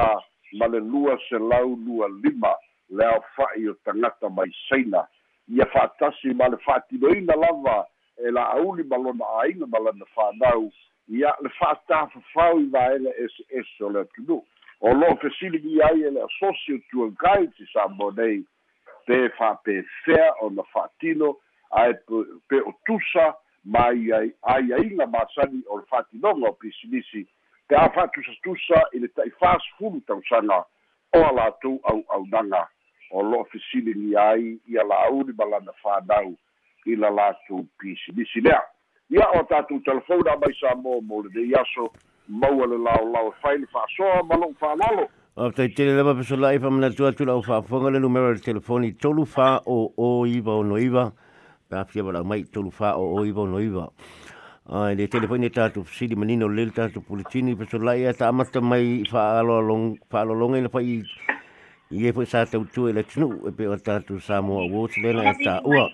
ma 0.59 0.67
le 0.67 0.79
lua 0.79 1.17
selau 1.29 1.75
lua 1.85 2.09
lima 2.23 2.53
le 2.89 3.05
aofa'i 3.05 3.67
o 3.69 3.73
tagata 3.85 4.29
mai 4.29 4.51
saina 4.67 5.07
ia 5.47 5.65
fa'atasi 5.73 6.33
ma 6.33 6.47
le 6.47 6.57
fa'atinoina 6.65 7.35
lava 7.35 7.85
e 8.17 8.31
la'auli 8.31 8.83
ma 8.83 8.97
lona 8.97 9.25
āina 9.43 9.67
ma 9.67 9.79
lana 9.79 10.05
fanau 10.15 10.71
ia 11.11 11.35
le 11.41 11.49
fa'atafafau 11.59 12.59
i 12.59 12.65
vaega 12.71 13.11
ese 13.23 13.43
ese 13.49 13.83
o 13.83 13.89
le 13.89 13.99
atunu'u 14.05 14.43
o 14.81 14.93
lo'o 14.93 15.15
fesiligi 15.21 15.81
ai 15.83 16.03
e 16.07 16.09
le 16.09 16.23
asosi 16.23 16.73
o 16.73 16.79
tuagai 16.89 17.47
ti 17.57 17.65
sa 17.73 17.85
nei 18.15 18.45
pe 19.05 19.29
fa'apefea 19.37 20.33
ona 20.41 20.63
fa'atino 20.73 21.35
ae 21.81 21.93
pe 22.47 22.61
o 22.65 22.73
tusa 22.85 23.35
ma 23.65 23.85
ai 23.89 24.31
aiaiga 24.41 25.07
masani 25.07 25.63
o 25.67 25.77
le 25.77 25.85
fa'atinoga 25.91 26.49
o 26.49 26.53
pisilisi 26.53 27.27
pe 27.67 27.75
a 27.75 27.89
fa'atusatusa 27.89 28.81
i 28.93 28.99
le 28.99 29.07
ta'i 29.07 29.31
fasfulu 29.39 30.01
tausaga 30.07 30.63
o 31.13 31.19
a 31.19 31.31
latou 31.31 31.79
au'aunaga 31.83 32.67
o 33.11 33.23
lo'o 33.23 33.43
fesiligi 33.51 34.15
ai 34.17 34.59
ia 34.67 34.83
la'auli 34.83 35.33
ma 35.37 35.45
lana 35.45 35.73
fanau 35.83 36.35
i 36.85 36.95
la 36.95 37.09
latou 37.09 37.67
pisilisi 37.79 38.41
lea 38.41 38.63
ia 39.11 39.27
o 39.39 39.43
tatou 39.43 39.79
telefona 39.83 40.35
mai 40.39 40.53
sa 40.59 40.75
mo 40.75 41.01
mo 41.01 41.21
le 41.21 41.29
dei 41.35 41.53
aso 41.55 41.91
maua 42.27 42.65
le 42.67 42.77
laolao 42.77 43.27
e 43.29 43.33
fai 43.41 43.57
le 43.57 43.67
fa'asoa 43.67 44.23
ma 44.23 44.35
lo'u 44.35 44.55
fa'alolo 44.59 45.07
O 45.37 45.49
tai 45.49 45.69
tele 45.69 45.95
lava 45.95 46.13
peso 46.13 46.35
lai 46.35 46.59
pa 46.59 46.69
mana 46.69 46.89
tua 46.91 47.13
tu 47.13 47.23
lau 47.23 47.39
whaafonga 47.39 47.89
le 47.89 47.99
numero 47.99 48.33
le 48.33 48.39
telefoni 48.39 48.91
tolu 48.99 49.23
wha 49.23 49.61
o 49.65 49.93
o 49.97 50.25
iwa 50.27 50.57
o 50.59 50.63
no 50.63 50.75
iwa. 50.75 51.13
Pa 51.69 51.85
fia 51.85 52.03
wala 52.03 52.21
mai 52.21 52.43
tolu 52.43 52.69
wha 52.77 52.97
o 52.99 53.15
o 53.15 53.23
iwa 53.23 53.43
o 53.43 53.47
no 53.47 53.59
iwa. 53.63 53.87
Ai 54.67 54.95
le 54.95 55.07
telefoni 55.07 55.49
tatu 55.49 55.85
sidi 55.87 56.15
manino 56.15 56.49
le 56.49 56.67
tatu 56.69 56.99
pulitini 56.99 57.55
peso 57.55 57.79
lai 57.79 58.03
e 58.03 58.13
ta 58.13 58.27
amata 58.27 58.59
mai 58.59 59.07
longa 59.07 60.57
ina 60.57 60.67
pai 60.67 60.99
i 61.91 62.07
e 62.07 62.11
po 62.11 62.25
sa 62.25 62.45
tau 62.45 62.65
tu 62.67 62.89
e 62.89 62.91
le 62.91 63.03
tunu 63.03 63.47
e 63.47 63.51
pe 63.55 63.67
o 63.67 63.77
tatu 63.77 64.19
Samoa 64.19 64.67
Awards 64.67 64.97
lena 64.97 65.31
e 65.31 65.43
ta 65.43 65.61
ua. 65.63 65.87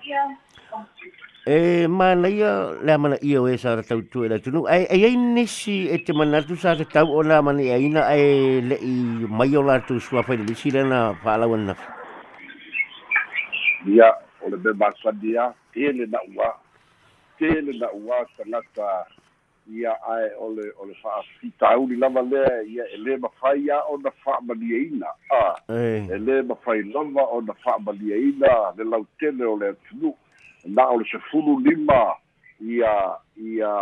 E 1.47 1.87
mana 1.87 2.27
ia 2.27 2.75
le 2.83 2.97
mana 2.97 3.15
ia 3.23 3.39
e 3.47 3.55
sa 3.55 3.79
tau 3.81 4.01
tu 4.11 4.25
e 4.25 4.27
le 4.27 4.35
tunu. 4.43 4.67
Ai 4.67 4.83
ai 4.91 5.15
nisi 5.15 5.87
e 5.87 5.97
te 6.03 6.11
mana 6.11 6.43
tu 6.43 6.57
sa 6.59 6.75
tau 6.75 7.07
o 7.07 7.23
la 7.23 7.41
mana 7.41 7.63
ia 7.63 7.77
ina 7.79 8.03
ai 8.03 8.59
le 8.59 8.75
i 8.75 9.23
mai 9.31 9.55
o 9.55 9.63
la 9.63 9.79
tu 9.79 9.95
sua 9.97 10.23
pa 10.27 10.35
le 10.35 10.53
si 10.55 10.71
lena 10.75 11.15
pa 11.23 11.37
la 11.39 11.47
wana. 11.47 11.71
Ia 13.87 14.11
o 14.43 14.49
le 14.51 14.57
beba 14.59 14.91
sadia 14.99 15.55
e 15.71 15.87
le 15.87 16.05
na 16.11 16.19
ua. 16.35 16.51
Te 17.39 17.47
le 17.47 17.79
na 17.79 17.87
ua 17.95 18.27
tangata 18.35 19.07
ia 19.71 19.95
ai 20.03 20.27
o 20.43 20.51
le 20.51 20.67
o 20.75 20.83
le 20.83 20.99
fa 20.99 21.23
fita 21.39 21.79
uli 21.79 21.95
lava 21.95 22.27
le 22.27 22.43
ia 22.67 22.83
e 22.91 22.97
le 22.99 23.15
mafai 23.23 23.63
ia 23.63 23.79
o 23.87 23.95
na 24.03 24.11
fa 24.19 24.35
malia 24.43 24.83
ina. 24.83 25.07
Ah. 25.31 25.55
E 25.71 26.11
le 26.19 26.43
mafai 26.43 26.83
lava 26.91 27.23
o 27.31 27.39
na 27.39 27.55
fa 27.63 27.79
malia 27.79 28.19
ina 28.19 28.75
le 28.75 28.83
lau 28.83 29.07
tele 29.15 29.47
o 29.47 29.55
le 29.55 29.71
tunu. 29.87 30.11
Na 30.67 30.89
o 30.89 30.97
le 30.99 31.05
sefulu 31.11 31.59
lima 31.59 32.15
ia 32.61 33.15
ia 33.37 33.73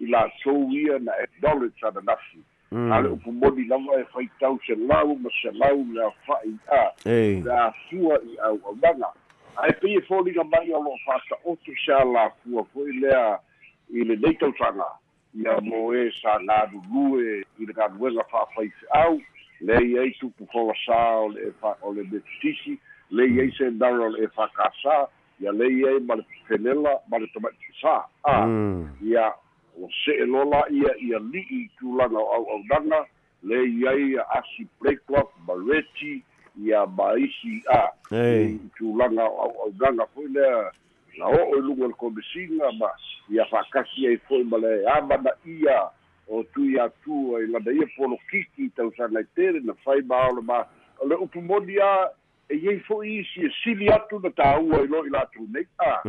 i 0.00 0.06
latou 0.06 0.70
ia 0.70 0.98
na 0.98 1.12
acknowledge 1.22 1.86
ana 1.86 2.00
nafi 2.00 2.38
a 2.74 3.00
le 3.00 3.08
upu 3.08 3.32
moni 3.32 3.64
lava 3.64 4.00
e 4.00 4.04
faitau 4.12 4.58
se 4.66 4.74
lau 4.74 5.14
ma 5.16 5.30
se 5.42 5.50
lau 5.50 5.84
le 5.92 6.02
afa'i 6.06 6.56
a 6.70 6.92
le 7.04 7.52
afua 7.52 8.18
i 8.24 8.38
auaunaga 8.38 9.12
ae 9.56 9.72
peia 9.80 10.00
foliga 10.08 10.44
mai 10.44 10.72
o 10.72 10.82
lo'o 10.82 10.98
fa'ata'oto 11.06 11.72
se 11.84 11.92
a 11.92 12.04
lafua 12.04 12.64
fo'i 12.72 12.92
lea 13.00 13.38
i 13.90 14.04
lenei 14.04 14.34
tausaga 14.34 14.86
ia 15.34 15.60
mo 15.60 15.94
e 15.94 16.10
sa 16.22 16.38
galulue 16.38 17.44
i 17.58 17.66
le 17.66 17.72
galuega 17.72 18.24
fa'afaife'au 18.30 19.20
lei 19.60 19.98
ai 19.98 20.10
tupu 20.18 20.46
folasā 20.52 20.98
o 21.22 21.28
le 21.28 21.52
o 21.82 21.92
le 21.92 22.02
metutisi 22.02 22.78
lei 23.10 23.40
ai 23.40 23.50
se 23.58 23.70
dara 23.70 24.06
o 24.06 24.08
le 24.08 24.24
e 24.24 24.28
fakasā 24.34 25.06
ia 25.40 25.52
lei 25.52 25.82
ai 25.88 26.00
ma 26.00 26.14
le 26.14 26.24
fenela 26.48 26.98
ma 27.08 27.18
le 27.18 27.26
tomatisā. 27.34 27.96
A 28.24 28.34
ia 29.02 29.32
o 29.80 29.88
se'e 30.04 30.26
lola 30.26 30.62
ia 30.70 30.94
ia 31.00 31.18
li'i 31.18 31.68
tulaga 31.78 32.18
o 32.18 32.26
au'aunaga 32.36 33.04
lei 33.42 33.86
ai 33.88 34.16
a 34.16 34.24
asi 34.38 34.66
breaklock 34.80 35.32
ma 35.46 35.54
reti 35.68 36.22
ia 36.62 36.86
ma 36.86 37.12
isi 37.18 37.62
a 37.68 37.90
i 38.14 38.58
tulaga 38.78 39.26
o 39.26 39.34
au'aunaga 39.46 40.06
fo'i 40.14 40.28
lea 40.30 40.70
na 41.18 41.26
o'o 41.26 41.58
i 41.58 41.62
luga 41.62 41.86
le 41.90 41.94
komesiga 41.98 42.70
ma 42.78 42.90
ia 43.30 43.44
fa'akasi 43.50 44.06
ai 44.06 44.16
fo'i 44.28 44.44
ma 44.44 44.58
le 44.58 44.86
amana 44.96 45.34
ia 45.46 45.90
o 46.28 46.42
tui 46.54 46.78
atu 46.78 47.36
ai 47.36 47.46
lana 47.46 47.72
ia 47.72 47.86
polokiki 47.96 48.70
tausaga 48.76 49.20
i 49.20 49.26
tele 49.34 49.60
na 49.60 49.74
fai 49.84 50.00
ma 50.06 50.28
o 50.28 50.38
le 50.38 50.42
ma 50.42 50.64
o 51.02 51.06
le 51.06 51.16
upu 51.16 51.42
moni 51.42 51.78
a 51.82 52.08
e 52.50 52.56
iai 52.56 52.80
fo'i 52.80 53.18
isi 53.20 53.46
e 53.46 53.50
sili 53.62 53.88
atu 53.92 54.20
na 54.20 54.30
tāua 54.30 54.84
i 54.84 54.88
lo'i 54.88 55.10
latu 55.10 55.46
nei. 55.52 55.66
A 55.78 56.00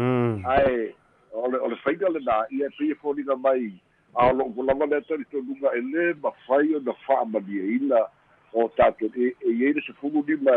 ae 0.58 0.93
ole 1.36 1.60
ole 1.60 1.76
faiga 1.84 2.10
le 2.10 2.19
na 2.19 2.45
ia 2.52 2.69
pe 2.78 2.93
foliga 3.02 3.36
mai 3.36 3.71
a 4.15 4.32
lo 4.34 4.45
ko 4.56 4.63
lava 4.63 4.86
le 4.86 5.02
tari 5.02 5.26
to 5.32 5.38
lunga 5.38 5.71
e 5.76 5.82
le 5.82 6.13
ma 6.24 6.32
fai 6.48 6.76
o 6.76 6.80
na 6.80 6.93
fa 7.06 7.26
maliaina 7.26 8.08
o 8.54 8.69
e 8.80 9.36
e 9.41 9.52
ia 9.52 9.74
se 9.86 9.93
fumu 10.00 10.24
di 10.24 10.36
ma 10.36 10.52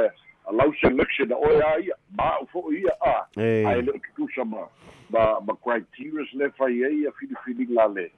a 0.47 0.53
lau 0.53 0.73
selection 0.81 1.33
o 1.33 1.51
ia 1.53 1.79
ia 1.81 1.95
ma 2.17 2.39
o 2.41 2.47
fo 2.47 2.71
ia 2.73 2.95
a 3.01 3.27
ai 3.37 3.83
le 3.83 3.93
tu 4.17 4.29
sama 4.35 4.69
ma 5.11 5.41
ma 5.41 5.55
criteria 5.63 6.27
le 6.35 6.51
fai 6.51 6.73
ia 6.79 7.13
fili 7.19 7.35
fili 7.45 7.67
la 7.75 7.87
le 7.87 8.11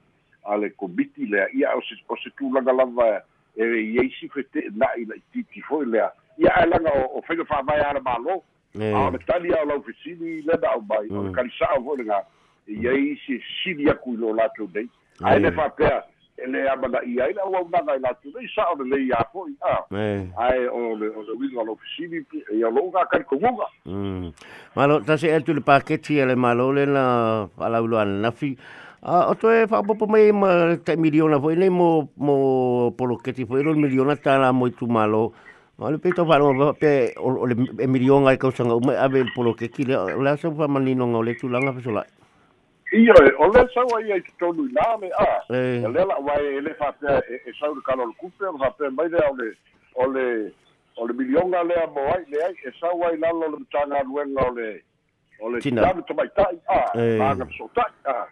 ale 0.45 0.69
komiti 0.69 1.25
le 1.25 1.47
ia 1.53 1.75
o 1.75 1.81
se 1.81 1.95
o 2.07 2.15
se 2.15 2.29
tu 2.37 2.53
langa 2.53 2.73
lava 2.73 3.23
e 3.55 3.65
ia 3.65 4.09
si 4.19 4.29
fete 4.29 4.69
na 4.75 4.93
ila 4.97 5.15
titi 5.33 5.61
fo 5.61 5.81
le 5.83 6.01
ia 6.41 6.55
ala 6.55 6.77
o 7.13 7.21
fai 7.27 7.37
fa 7.45 7.61
vai 7.61 7.79
ala 7.79 8.01
malo 8.01 8.41
a 8.75 9.09
le 9.11 9.19
tali 9.27 9.53
a 9.53 9.65
lau 9.65 9.81
fisini 9.83 10.41
le 10.41 10.57
da 10.61 10.75
o 10.77 10.81
bai 10.81 11.07
o 11.09 11.23
le 11.23 11.31
kalisa 11.31 11.67
o 11.77 11.83
fo 11.83 11.95
le 11.95 12.03
nga 12.03 12.23
ia 12.67 12.93
isi 12.93 13.41
sili 13.63 13.89
aku 13.89 14.13
i 14.13 14.17
lo 14.17 14.33
latou 14.33 14.69
nei 14.73 14.87
ae 15.23 15.39
le 15.39 15.51
faapea 15.51 16.03
e 16.37 16.47
le 16.47 16.69
amana'i 16.69 17.19
ai 17.21 17.33
le 17.33 17.41
auaunaga 17.41 17.95
i 17.95 17.99
latou 17.99 18.31
nei 18.35 18.47
sa 18.55 18.71
o 18.71 18.75
le 18.79 18.87
lei 18.95 19.11
a 19.11 19.23
fo'i 19.33 19.53
a 19.61 19.75
ae 20.47 20.67
o 20.67 20.95
le 20.95 21.11
o 21.11 21.21
le 21.27 21.33
uiga 21.35 21.63
lo 21.67 21.75
fisili 21.83 22.23
ia 22.55 22.69
lo'u 22.71 22.91
gakalikoguga 22.95 23.67
malo 24.75 25.01
tase 25.01 25.35
atu 25.35 25.53
le 25.53 25.61
paketi 25.61 26.19
e 26.19 26.25
le 26.25 26.35
malo 26.35 26.71
lena 26.71 27.03
alauloana 27.59 28.17
nafi 28.23 28.55
a 29.03 29.27
o 29.29 29.35
toe 29.35 29.65
whaapopo 29.67 30.07
mai 30.07 30.31
ma 30.31 30.77
te 30.77 30.95
miliona 30.95 31.41
foi 31.41 31.55
nei 31.59 31.69
mo 31.69 32.07
mo 32.17 32.35
poloketi 32.97 33.45
foi 33.45 33.63
lo 33.63 33.75
miliona 33.75 34.15
tala 34.15 34.53
mo 34.53 34.69
tu 34.69 34.87
malo 34.87 35.33
ma 35.81 35.89
le 35.89 35.97
peto 35.97 36.25
fa 36.29 36.37
no 36.37 36.73
pe 36.77 37.13
o 37.17 37.45
le 37.45 37.55
e 37.81 37.87
miliona 37.87 38.33
e 38.33 38.37
kausanga 38.37 38.75
uma 38.77 38.93
ave 39.01 39.25
poloketi 39.33 39.83
le 39.83 39.97
la 40.21 40.37
so 40.37 40.53
fa 40.53 40.67
manino 40.67 41.07
ngole 41.07 41.33
tu 41.35 41.49
langa 41.49 41.73
fa 41.73 41.81
sola 41.81 42.05
Ia, 42.93 43.13
o 43.39 43.47
le 43.47 43.61
saua 43.73 44.01
ia 44.03 44.17
i 44.19 44.23
tonu 44.37 44.65
i 44.67 44.73
nā 44.75 44.85
me 44.99 45.07
a. 45.15 45.25
E 45.47 45.79
le 45.79 46.03
la 46.03 46.17
wai 46.19 46.43
e 46.57 46.61
le 46.61 46.73
whapea 46.75 47.21
e 47.23 47.53
sau 47.57 47.73
le 47.73 47.79
kano 47.87 48.03
le 48.05 48.13
kupe, 48.19 48.43
o 48.43 48.57
whapea 48.59 48.91
mai 48.91 49.07
le 49.07 49.17
o 49.29 49.31
le, 49.37 49.47
o 49.95 50.07
le, 50.11 50.51
o 50.97 51.07
le 51.07 51.13
milionga 51.13 51.63
lea 51.63 51.87
mo 51.87 52.03
ai, 52.11 52.25
le 52.27 52.43
ai, 52.43 52.51
e 52.67 52.71
sau 52.81 52.99
ai 53.07 53.15
lalo 53.17 53.47
le 53.47 53.57
mtanga 53.63 54.03
nuenga 54.03 54.43
o 54.43 54.51
le, 54.51 54.83
o 55.39 55.49
le 55.49 55.61
tanu 55.61 56.03
to 56.03 56.13
mai 56.13 56.27
tai, 56.35 56.59
a, 56.67 56.81
maga 57.15 57.47
so 57.55 57.69
tai, 57.73 57.95
a. 58.11 58.27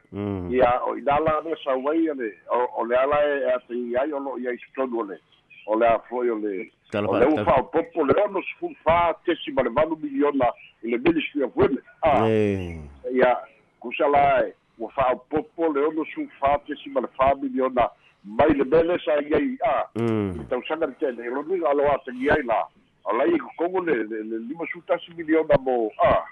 Ia, 0.51 0.73
o 0.83 0.97
i 0.99 1.01
nala 1.07 1.39
le 1.47 1.55
sau 1.63 1.79
ai, 1.87 2.11
le, 2.19 2.29
o 2.51 2.83
le 2.83 2.99
ala 2.99 3.23
e 3.31 3.39
a 3.53 3.57
te 3.63 3.79
ai, 3.95 4.11
o 4.11 4.19
lo 4.19 4.35
ia 4.43 4.51
i 4.51 4.59
tonu 4.75 4.99
o 4.99 5.07
le, 5.07 5.21
o 5.67 5.79
le 5.79 5.87
a 5.87 5.95
foi 6.09 6.35
o 6.35 6.35
le, 6.35 6.67
o 6.93 7.17
le 7.19 7.25
ufa 7.25 7.55
o 7.59 7.63
popo, 7.63 8.05
le 8.05 8.13
ono 8.23 8.41
sfun 8.41 8.75
fa 8.83 9.15
tesi 9.25 9.51
ma 9.51 9.61
le 9.61 9.69
vanu 9.69 9.95
miliona 10.01 10.51
i 10.83 10.89
le 10.89 10.97
Ministry 10.97 11.43
of 11.43 11.51
Women, 11.55 11.83
a. 12.01 12.27
Ia, 13.11 13.37
kusala 13.79 14.47
e 14.47 14.53
ua 14.79 14.89
fa'aopopo 14.89 15.73
le 15.73 15.81
ono 15.81 16.03
sufate 16.05 16.75
si 16.75 16.89
ma 16.89 17.01
le 17.01 17.07
famili 17.15 17.59
mai 18.23 18.53
le 18.53 18.63
mele 18.63 18.99
sa 18.99 19.19
iai 19.21 19.57
a 19.63 19.87
i 19.95 20.45
tausaga 20.49 20.85
le 20.85 20.95
te'ele'eloniga 20.99 21.69
alo 21.69 21.91
atagi 21.91 22.29
ai 22.29 22.43
la 22.43 22.67
alai 23.05 23.35
i 23.35 23.39
kokogo 23.39 23.81
le 23.81 24.03
le 24.03 24.37
lima 24.47 24.65
sutasi 24.71 25.11
miliona 25.17 25.55
mo 25.63 25.91
a 26.03 26.23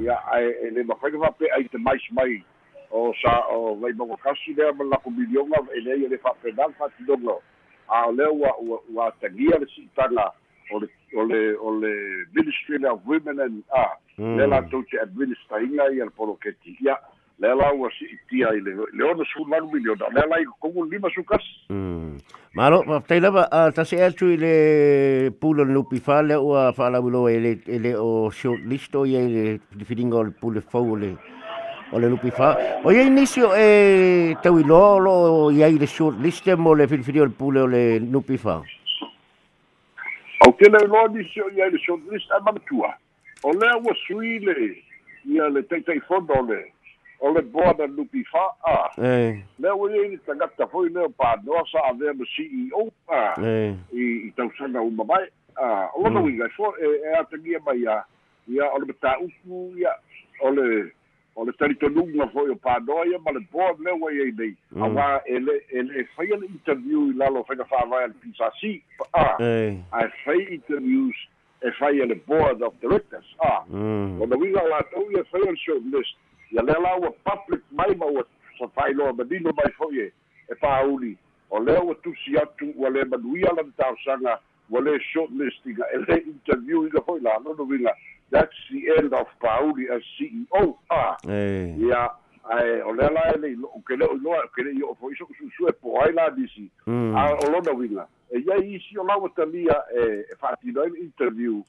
ia 0.00 0.16
ae 0.32 0.70
le 0.70 0.82
mafaiga 0.84 1.18
fa'apea 1.18 1.54
ai 1.54 1.68
te 1.68 1.78
maisi 1.78 2.12
mai 2.12 2.42
o 2.90 3.12
sa 3.22 3.44
o 3.48 3.74
vai 3.74 3.92
magokasi 3.92 4.54
lea 4.54 4.72
ma 4.72 4.84
lako 4.84 5.10
milioga 5.10 5.56
e 5.74 5.80
leai 5.80 6.04
e 6.04 6.08
le 6.08 6.18
fa'atinoga 6.18 7.40
a 7.88 8.06
o 8.08 8.12
lea 8.12 8.30
ua 8.30 8.52
ua 8.94 9.08
atagia 9.08 9.58
le 9.58 9.66
si'itaga 9.74 10.32
o 10.72 10.78
le 10.80 10.88
o 11.14 11.24
le 11.24 11.56
o 11.56 11.70
le 11.80 11.92
ministry 12.34 12.84
of 12.86 13.00
women 13.06 13.40
and 13.40 13.62
a 13.72 13.84
le 14.18 14.46
latou 14.46 14.82
te 14.90 14.98
administrainga 15.00 15.90
ia 15.94 16.04
le 16.04 16.10
poloketi 16.10 16.76
ia 16.80 16.96
le 17.38 17.54
la 17.54 17.72
ua 17.72 17.90
si'itia 17.98 18.54
i 18.56 18.60
le 18.60 18.72
le 18.92 19.04
ona 19.04 19.24
sulalu 19.32 19.70
miliona. 19.72 20.08
Le 20.14 20.22
la 20.28 20.40
i 20.40 20.44
kokogu 20.44 20.84
lima 20.90 21.10
sukasi 21.10 21.52
malo 22.54 22.82
tai 23.06 23.20
lava 23.20 23.48
a 23.52 23.70
tasi 23.70 24.00
atu 24.00 24.32
i 24.32 24.36
le 24.36 25.30
pula 25.40 25.64
nupi 25.64 26.00
fa 26.00 26.22
le 26.22 26.34
ua 26.34 26.72
fa'alauiloa 26.72 27.32
e 27.32 27.38
le 27.40 27.52
e 27.66 27.78
le 27.78 27.92
o 27.94 28.30
short 28.30 28.64
list 28.64 28.94
o 28.96 29.04
ia 29.04 29.20
i 29.20 29.28
le 29.78 29.84
filinga 29.84 30.16
o 30.16 30.24
le 30.24 30.30
pule 30.30 30.60
fau 30.60 30.92
o 30.92 30.96
le 30.96 31.10
o 31.92 31.98
le 31.98 32.08
lupi 32.08 32.30
fa. 32.30 32.56
O 32.84 32.90
ye 32.90 33.08
nisi 33.10 33.42
o 33.42 33.54
e 33.54 34.36
tau 34.42 34.58
ilo 34.58 34.98
lo 34.98 35.50
ia 35.50 35.68
i 35.68 35.78
le 35.78 35.86
short 35.86 36.18
list 36.20 36.46
mo 36.56 36.74
le 36.74 36.86
filifili 36.86 37.20
o 37.20 37.24
le 37.24 37.30
pule 37.30 37.60
o 37.60 37.66
le 37.66 37.98
lupi 37.98 38.38
fa? 38.38 38.62
O 40.46 40.52
ke 40.52 40.68
le 40.70 40.86
lo 40.86 41.06
nisi 41.08 41.40
o 41.40 41.50
ia 41.50 41.66
i 41.66 41.70
le 41.70 41.78
short 41.78 42.02
list 42.10 42.30
a 42.30 42.40
mamatua 42.40 42.94
o 43.42 43.52
lea 43.52 43.76
ua 43.76 43.94
sui 44.06 44.38
le 44.38 44.54
ia 45.24 45.48
le 45.48 45.62
teitei 45.62 46.00
fono 46.08 46.34
o 46.34 46.42
le 46.42 46.72
o 47.20 47.30
le 47.32 47.42
boa 47.42 47.74
na 47.78 47.86
lupi 47.86 48.24
fa 48.24 48.44
a. 48.64 48.90
E 48.98 49.42
lea 49.58 49.74
ua 49.74 49.90
ia 49.92 50.02
i 50.06 50.10
le 50.16 50.18
tagata 50.26 50.66
foi 50.66 50.90
lea 50.90 51.08
panoa 51.08 51.64
sa 51.70 51.86
avea 51.90 52.14
ma 52.14 52.24
ceo 52.34 52.90
a. 53.08 53.34
E 53.40 53.78
i 53.94 54.32
tausaga 54.36 54.82
uma 54.82 55.04
mai 55.04 55.26
a. 55.56 55.90
O 55.94 56.02
lona 56.02 56.20
uiga 56.20 56.48
fo 56.56 56.74
e 56.76 56.86
e 56.86 57.14
atagia 57.20 57.60
mai 57.64 57.86
a 57.86 58.02
ia 58.48 58.66
o 58.74 58.78
le 58.78 58.86
mataupu 58.86 59.72
ia 59.78 59.94
o 60.40 60.50
le 60.50 60.92
o 61.36 61.44
le 61.44 61.52
talitonuga 61.52 62.26
foi 62.32 62.50
o 62.50 62.56
panoa 62.56 63.06
ia 63.06 63.18
ma 63.18 63.30
le 63.30 63.40
board 63.52 63.80
lea 63.80 63.94
ua 63.94 64.12
iai 64.12 64.32
nei. 64.32 64.56
Mm. 64.72 64.82
auā 64.82 65.20
e 65.26 65.38
le 65.38 65.56
e 65.68 65.82
le 65.82 66.04
faia 66.16 66.36
le 66.36 66.46
interview 66.46 67.10
i 67.10 67.16
lalo 67.22 67.44
faiga 67.44 67.64
fa'avae 67.64 68.04
a 68.04 68.06
le 68.06 68.14
pisasi 68.22 68.82
a 69.12 69.26
ae 69.40 70.08
fai 70.24 70.40
interviews 70.56 71.16
e 71.60 71.72
fai 71.78 72.00
e 72.00 72.06
le 72.06 72.14
board 72.26 72.62
of 72.62 72.74
directors. 72.80 73.28
A 73.38 73.64
mm. 73.68 74.22
ona 74.22 74.36
uiga 74.36 74.64
o 74.64 74.68
latou 74.68 75.12
ia 75.12 75.24
fai 75.24 75.42
o 75.44 75.50
le 75.50 75.56
short 75.56 75.84
list 75.92 76.16
ia 76.52 76.62
lea 76.62 76.80
la 76.80 76.96
ua 76.96 77.12
public 77.28 77.62
mai 77.70 77.94
ma 77.94 78.06
ua 78.06 78.24
safailoa 78.58 79.12
manino 79.12 79.52
mai 79.52 79.72
fo'i 79.76 80.00
e 80.00 80.12
e 80.48 80.54
pauli 80.54 81.16
o 81.50 81.60
lea 81.60 81.82
ua 81.82 81.94
tusi 81.94 82.38
atu 82.38 82.72
ua 82.76 82.90
le 82.90 83.04
manuia 83.04 83.52
lana 83.56 83.72
taosaga 83.76 84.40
ua 84.70 84.80
lē 84.80 84.98
short 85.12 85.30
list 85.30 85.66
iga 85.66 85.84
e 85.94 85.98
lē 85.98 86.16
interview 86.26 86.86
iga 86.86 87.00
fo'i 87.06 87.20
la 87.20 87.38
lono 87.44 87.64
uiga 87.64 87.92
that's 88.30 88.56
the 88.70 88.82
end 88.98 89.14
of 89.14 89.26
pauli 89.40 89.88
as 89.90 90.02
ceo 90.18 90.78
a 90.90 91.16
e 91.28 91.74
ia 91.78 92.10
ae 92.50 92.82
o 92.82 92.92
lea 92.92 93.10
la 93.10 93.22
e 93.34 93.38
le 93.38 93.52
ilo 93.52 93.68
ke 93.86 93.96
le 93.96 94.06
o 94.06 94.16
iloa 94.16 94.42
ke 94.54 94.62
le 94.62 94.74
fo'i 95.00 95.16
so 95.16 95.26
susu 95.38 95.68
e 95.68 95.72
po 95.72 96.00
ai 96.02 96.12
la 96.12 96.30
disi. 96.30 96.70
Mm. 96.86 97.16
A 97.16 97.34
o 97.34 97.50
lona 97.50 97.72
uiga 97.72 98.06
e 98.30 98.38
ia 98.38 98.56
isi 98.56 98.98
o 98.98 99.04
laua 99.04 99.28
talia 99.36 99.82
e 99.94 100.26
e 100.30 100.34
fa'atino 100.40 100.82
ai 100.82 100.90
le 100.90 100.98
interview. 101.00 101.62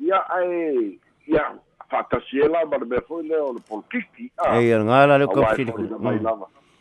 Ia 0.00 0.22
ae 0.38 0.98
ia 1.26 1.54
fa'atasi 1.90 2.40
e 2.40 2.48
la 2.48 2.64
ma 2.66 2.76
le 2.76 2.86
mea 2.86 3.00
foi 3.08 3.22
lea 3.22 3.42
o 3.42 3.52
le 3.52 3.60
polkiki 3.60 4.30
a. 4.38 4.58
E 4.58 4.68
ia 4.68 4.84
ngala 4.84 5.18
le 5.18 5.26
auā 5.26 5.34
ko 5.34 5.42
e 5.42 5.62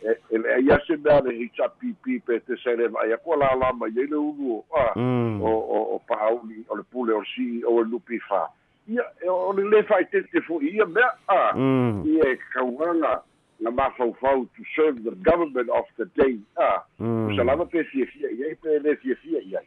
e 0.03 0.17
e 0.29 0.37
le 0.37 0.61
ia 0.61 0.79
se 0.87 0.97
mea 0.97 1.21
le 1.21 1.37
hpp 1.45 2.19
pe 2.25 2.39
te 2.39 2.57
se 2.57 2.75
le 2.75 2.87
vai 2.87 3.13
ko 3.23 3.35
la 3.35 3.53
la 3.55 3.73
mai 3.73 3.91
le 3.91 4.17
ulu 4.17 4.57
o 4.57 4.65
a. 4.77 4.93
Mm. 4.97 5.41
O 5.41 5.49
o 5.49 5.79
o 5.95 6.01
pauli 6.07 6.65
o 6.69 6.75
le 6.75 6.83
pule 6.83 7.13
o 7.13 7.21
le 7.21 7.27
CEO 7.35 7.69
o 7.69 7.81
le 7.81 7.89
lupi 7.89 8.19
fa 8.19 8.49
ia 8.87 9.03
e 9.23 9.29
o 9.29 9.51
le 9.53 9.63
le 9.69 9.83
fai 9.83 10.05
te 10.05 10.21
te 10.23 10.41
foi 10.41 10.65
ia 10.65 10.85
mea 10.85 11.09
a 11.27 11.55
mm. 11.55 12.03
ia 12.05 12.31
e 12.31 12.37
kaunga 12.53 13.21
na 13.59 13.71
mafaufau 13.71 14.45
to 14.55 14.63
serve 14.75 15.03
the 15.03 15.11
government 15.23 15.69
of 15.69 15.85
the 15.97 16.05
day 16.15 16.37
a 16.57 16.83
o 16.99 17.35
salama 17.35 17.65
pe 17.65 17.83
fia 17.83 18.05
fia 18.05 18.31
ia 18.31 18.51
i 18.51 18.55
pe 18.55 18.79
le 18.79 18.95
fia 18.95 19.15
fia 19.15 19.39
ia 19.41 19.61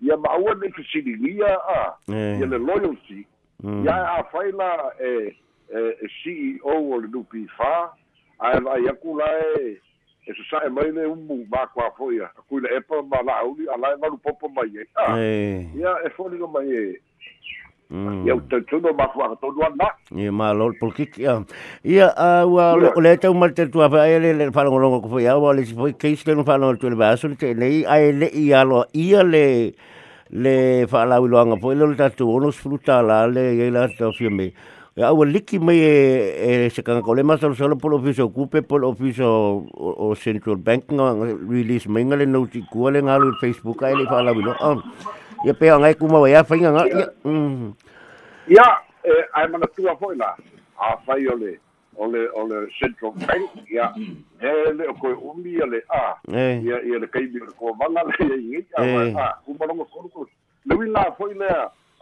ia 0.00 0.16
maua 0.16 0.54
le 0.54 0.70
fesiligia 0.72 1.58
a 1.68 1.94
e 2.08 2.38
ia 2.40 2.46
le 2.46 2.58
loyalty. 2.58 3.26
Ia 3.64 4.18
a 4.18 4.24
faila 4.32 4.92
e 5.00 5.36
e 5.70 5.96
e 6.02 6.08
CEO 6.22 6.92
o 6.92 7.00
le 7.00 7.08
lupi 7.08 7.46
fa 7.56 7.92
a 8.38 8.60
vai 8.60 8.88
aku 8.88 9.16
la 9.18 9.26
e 9.58 9.80
e 10.26 10.34
se 10.34 10.42
sa 10.50 10.60
e 10.66 10.68
mai 10.68 10.90
le 10.90 11.06
umu 11.06 11.46
ma 11.50 11.66
kwa 11.66 11.90
foi 11.96 12.20
a 12.20 12.28
ku 12.48 12.60
le 12.60 12.68
epa 12.76 13.02
ma 13.02 13.22
la 13.22 13.44
uli 13.44 13.68
ala 13.68 13.94
e 13.94 13.96
malu 13.96 14.18
popo 14.18 14.48
mai 14.48 14.70
e 14.76 14.84
a 14.94 15.18
e 15.18 15.70
ia 15.74 15.96
e 16.04 16.10
foli 16.10 16.38
go 16.38 16.46
mai 16.46 16.68
e 16.70 17.00
mm 17.90 18.26
ia 18.26 18.34
o 18.34 18.40
te 18.50 18.60
tuno 18.68 18.92
ma 18.92 19.06
kwa 19.08 19.36
to 19.40 19.50
do 19.54 19.62
na 19.76 19.90
Ia 20.14 20.32
ma 20.32 20.52
lol 20.52 20.74
polkik 20.80 21.18
ia. 21.18 21.44
Ia 21.84 22.10
a 22.16 22.46
wa 22.46 22.74
o 22.74 23.00
le 23.00 23.16
tau 23.16 23.34
mal 23.34 23.52
te 23.54 23.66
tua 23.66 23.88
fa 23.90 24.08
ele 24.08 24.32
le 24.34 24.50
fa 24.50 24.64
longo 24.64 25.00
ko 25.02 25.08
foi 25.08 25.26
au 25.26 25.52
le 25.52 25.64
foi 25.64 25.92
case 25.92 26.26
le 26.26 26.42
fa 26.44 26.58
longo 26.58 26.76
tu 26.76 26.90
le 26.90 26.96
baso 26.96 27.28
le 27.28 27.54
nei 27.54 27.84
ai 27.86 28.12
le 28.12 28.30
ia 28.34 28.64
lo 28.64 28.84
ia 28.92 29.22
le 29.22 29.74
le 30.30 30.86
fa 30.86 31.04
la 31.04 31.20
wi 31.20 31.28
longa 31.28 31.56
foi 31.60 31.74
le 31.76 31.94
tatu 31.94 32.26
ono 32.28 32.50
fruta 32.50 33.02
la 33.02 33.26
le 33.26 33.54
ia 33.54 33.70
la 33.70 33.88
to 33.88 34.12
firme. 34.12 34.52
Ya 34.96 35.08
au 35.08 35.24
liki 35.24 35.58
mai 35.58 35.76
e 35.76 36.66
e 36.66 36.70
se 36.70 36.82
kanga 36.82 37.02
ko 37.02 37.14
le 37.14 37.22
ma 37.22 37.36
solo 37.36 37.54
solo 37.54 37.76
polo 37.76 37.98
ofiso 37.98 38.28
kupe 38.32 38.62
polo 38.62 38.88
ofiso 38.90 39.62
o, 39.70 40.10
o 40.10 40.14
Central 40.14 40.56
Bank 40.56 40.90
nga 40.90 41.12
release 41.46 41.86
mai 41.86 42.02
ngale 42.02 42.26
no 42.26 42.46
ti 42.46 42.64
ku 42.72 42.88
le 42.90 43.02
ngalu 43.02 43.36
Facebook 43.38 43.82
ai 43.82 43.94
le 43.94 44.06
fa 44.06 44.22
la 44.22 44.32
wi 44.32 44.42
lo. 44.42 44.54
Ia 45.46 45.54
pe 45.54 45.66
ngai 45.70 45.94
fa 46.44 46.56
nga 46.58 46.82
ia. 46.90 47.06
Mm. 47.24 47.72
ia 48.50 48.66
e 49.06 49.12
ai 49.34 49.46
mana 49.48 49.66
tua 49.76 49.94
foi 49.96 50.16
la 50.16 50.34
a 50.78 50.96
fai 51.06 51.26
o 51.30 51.34
le 51.38 51.58
o 51.96 52.06
le 52.10 52.26
o 52.34 52.42
le 52.50 52.66
central 52.78 53.12
bank 53.14 53.50
ia 53.70 53.86
e 54.42 54.72
le 54.74 54.84
o 54.90 54.94
ko 54.98 55.08
umi 55.30 55.54
le 55.66 55.80
a 55.90 56.18
Eh. 56.34 56.58
ia 56.66 56.82
ia 56.82 56.98
le 56.98 57.06
kai 57.06 57.26
le 57.30 57.46
ko 57.58 57.72
vanga 57.78 58.02
le 58.02 58.36
ia 58.36 58.60
Eh. 58.78 59.14
a 59.14 59.38
ku 59.46 59.54
ma 59.58 59.66
longo 59.66 59.84
ko 59.86 60.02
ko 60.12 60.26
le 60.66 60.74
wi 60.74 60.86
la 60.90 61.10
foi 61.16 61.34
le 61.34 61.46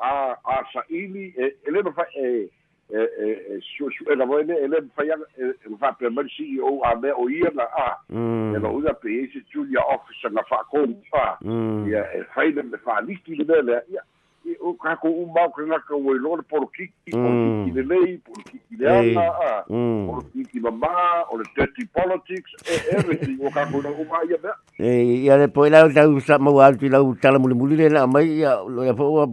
a 0.00 0.10
a 0.44 0.54
sa 0.72 0.80
ili 0.88 1.32
e 1.36 1.52
e 1.66 1.70
le 1.70 1.82
fa 1.92 2.04
e 2.16 2.48
e 2.88 2.98
e 2.98 3.28
e 3.56 3.60
su 3.60 3.88
su 3.90 4.04
e 4.10 4.14
la 4.14 4.24
voi 4.24 4.44
le 4.44 4.60
e 4.60 4.68
le 4.68 4.86
fa 4.94 5.04
ia 5.04 5.16
e 5.36 5.54
fa 5.78 5.92
pe 5.92 6.10
mer 6.10 6.26
CEO 6.28 6.80
a 6.80 6.94
me 6.96 7.10
o 7.10 7.28
ia 7.28 7.50
la 7.54 7.64
a. 7.64 8.00
Mm. 8.12 8.54
e 8.54 8.58
lo 8.58 8.70
usa 8.72 8.92
pe 8.94 9.08
ese 9.22 9.44
Julia 9.50 9.80
officer 9.80 10.30
na 10.32 10.42
fa 10.42 10.64
ko 10.68 10.84
fa 11.10 11.38
ia 11.42 12.12
e 12.12 12.24
fai 12.34 12.52
le 12.52 12.62
me 12.62 12.76
fa 12.78 13.00
liki 13.00 13.36
le 13.36 13.62
le 13.62 13.84
ia 13.88 14.02
i 14.02 14.13
o 14.60 14.72
ka 14.76 14.96
ko 15.00 15.08
u 15.08 15.24
ma 15.32 15.48
ko 15.48 15.64
na 15.64 15.78
ko 15.88 15.96
i 16.14 16.18
lo 16.20 16.36
por 16.48 16.68
kiki 16.76 17.10
por 17.12 17.30
Mm. 17.32 17.64
kiki 17.64 17.72
le 17.76 17.82
lei 17.90 18.18
por 18.24 18.36
kiki 18.44 18.74
le 18.78 18.84
Ei. 18.88 19.16
ana 19.16 19.24
a 19.30 19.64
Mm. 19.72 20.06
por 20.06 20.22
kiki 20.32 20.60
mama 20.60 20.88
o 21.32 21.36
le 21.38 21.44
dirty 21.56 21.84
politics 21.96 22.50
e 22.68 22.74
everything 22.96 23.38
o 23.40 23.50
ka 23.50 23.64
ko 23.72 23.80
na 23.82 23.90
u 23.90 24.04
ma 24.04 24.20
ia 24.28 24.36
me 24.44 24.50
Eh, 24.78 25.24
ia 25.24 25.36
le 25.38 25.48
poi 25.48 25.70
lau 25.70 25.88
tau 25.92 26.20
sa 26.20 26.38
mau 26.38 26.60
altu 26.60 26.88
lau 26.88 27.14
tala 27.16 27.38
muli 27.38 27.54
muli 27.54 27.76
le 27.76 27.88
na 27.88 28.06
mai 28.06 28.26
ia 28.44 28.60
lo 28.68 28.84
ia 28.84 28.92
po 28.94 29.26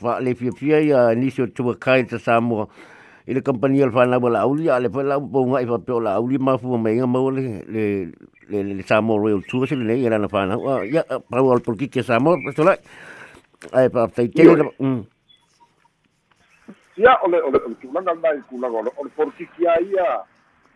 pa 0.00 0.18
le 0.20 0.34
fia 0.34 0.52
fia 0.52 0.80
ia 0.80 1.14
nisio 1.14 1.46
tua 1.54 1.74
kai 1.78 2.04
ta 2.04 2.18
Samoa 2.18 2.66
i 3.28 3.34
le 3.34 3.40
company 3.42 3.82
al 3.82 3.90
fana 3.92 4.18
wala 4.18 4.40
auli 4.42 4.64
ia 4.66 4.80
le 4.80 4.88
poi 4.88 5.04
lau 5.04 5.20
po 5.28 5.44
ngai 5.46 5.66
fa 5.68 5.78
pe 5.78 5.92
la 6.00 6.16
auli 6.18 6.38
ma 6.38 6.56
fu 6.58 6.76
mai 6.78 6.96
nga 6.96 7.06
mau 7.06 7.30
le 7.30 7.62
le 7.68 7.84
le 8.48 8.58
le 8.74 8.82
Samoa 8.82 9.20
Royal 9.20 9.42
Tour 9.46 9.68
sile 9.68 9.84
nei 9.84 10.00
ia 10.02 10.18
na 10.18 10.28
fana 10.28 10.56
wa 10.56 10.80
ia 10.84 11.04
pa 11.04 11.42
wal 11.44 11.60
por 11.60 11.76
ki 11.76 12.02
Samoa 12.02 12.40
pa 12.40 12.50
sola 12.56 12.72
ai 12.72 12.80
pa 13.90 14.06
tai 14.08 14.28
te 14.28 14.42
Io. 14.42 14.72
mm. 14.78 15.04
Ia 16.98 17.12
o 17.22 17.28
le 17.28 17.38
o 17.42 17.50
le 17.50 17.58
tu 17.80 17.92
langa 17.92 18.14
mai 18.14 18.38
ku 18.48 18.58
langa 18.58 18.78
o 18.78 19.02
le 19.04 19.10
por 19.10 19.30
kiki 19.38 19.66
a 19.66 19.80
ia 19.82 20.22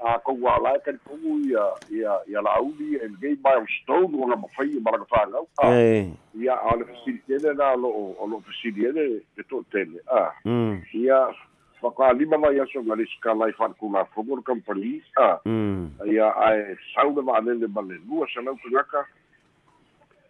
a 0.02 0.18
ko 0.18 0.32
wa 0.34 0.58
la 0.58 0.78
ka 0.84 0.92
ko 1.06 1.14
ia 1.46 1.62
ia 1.90 2.18
ia 2.26 2.42
la 2.42 2.58
uli 2.60 2.98
and 3.02 3.18
gay 3.20 3.34
milestone 3.44 4.14
o 4.14 4.26
na 4.26 4.36
ma 4.36 4.48
fai 4.56 4.70
ma 4.82 4.90
la 4.90 5.04
fa 5.06 5.26
nga 5.26 5.40
eh 5.78 6.10
ia 6.34 6.54
a 6.54 6.76
le 6.76 6.84
facility 6.90 7.38
na 7.54 7.74
lo 7.74 7.88
o 8.18 8.26
lo 8.26 8.42
facility 8.46 9.22
de 9.36 9.42
to 9.48 9.64
tele 9.70 9.98
ah 10.10 10.30
mm. 10.44 10.82
Ia 10.94 11.34
whakalima 11.82 12.38
mai 12.38 12.58
aso 12.62 12.82
nga 12.82 12.94
le 12.94 13.06
skala 13.18 13.50
i 13.50 13.54
whanakuna 13.58 14.06
whongor 14.14 14.42
company 14.42 15.02
a. 15.18 15.38
Mm. 15.46 15.90
Ia 16.06 16.30
ai 16.34 16.76
sauna 16.94 17.22
ma 17.22 17.38
anele 17.38 17.66
ma 17.66 17.82
le 17.82 17.98
lua 18.06 18.26
sa 18.34 18.42
lau 18.42 18.58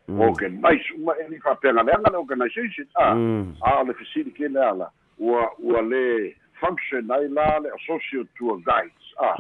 tangaka 0.07 0.13
Mm. 0.13 0.21
organize 0.21 0.85
uma 0.97 1.13
e 1.15 1.39
whapenga 1.45 1.83
leanga 1.83 2.11
le 2.11 2.17
organization 2.19 2.87
a 2.95 3.15
a 3.63 3.85
le 3.85 3.95
facility 3.95 4.33
ke 4.33 4.49
le 4.49 4.61
ala 4.61 4.91
ua 5.19 5.51
ua 5.59 5.81
le 5.83 6.35
function 6.61 7.11
ai 7.11 7.29
la 7.29 7.59
le 7.61 7.71
associate 7.75 8.29
tour 8.37 8.59
guides 8.67 9.07
a 9.19 9.37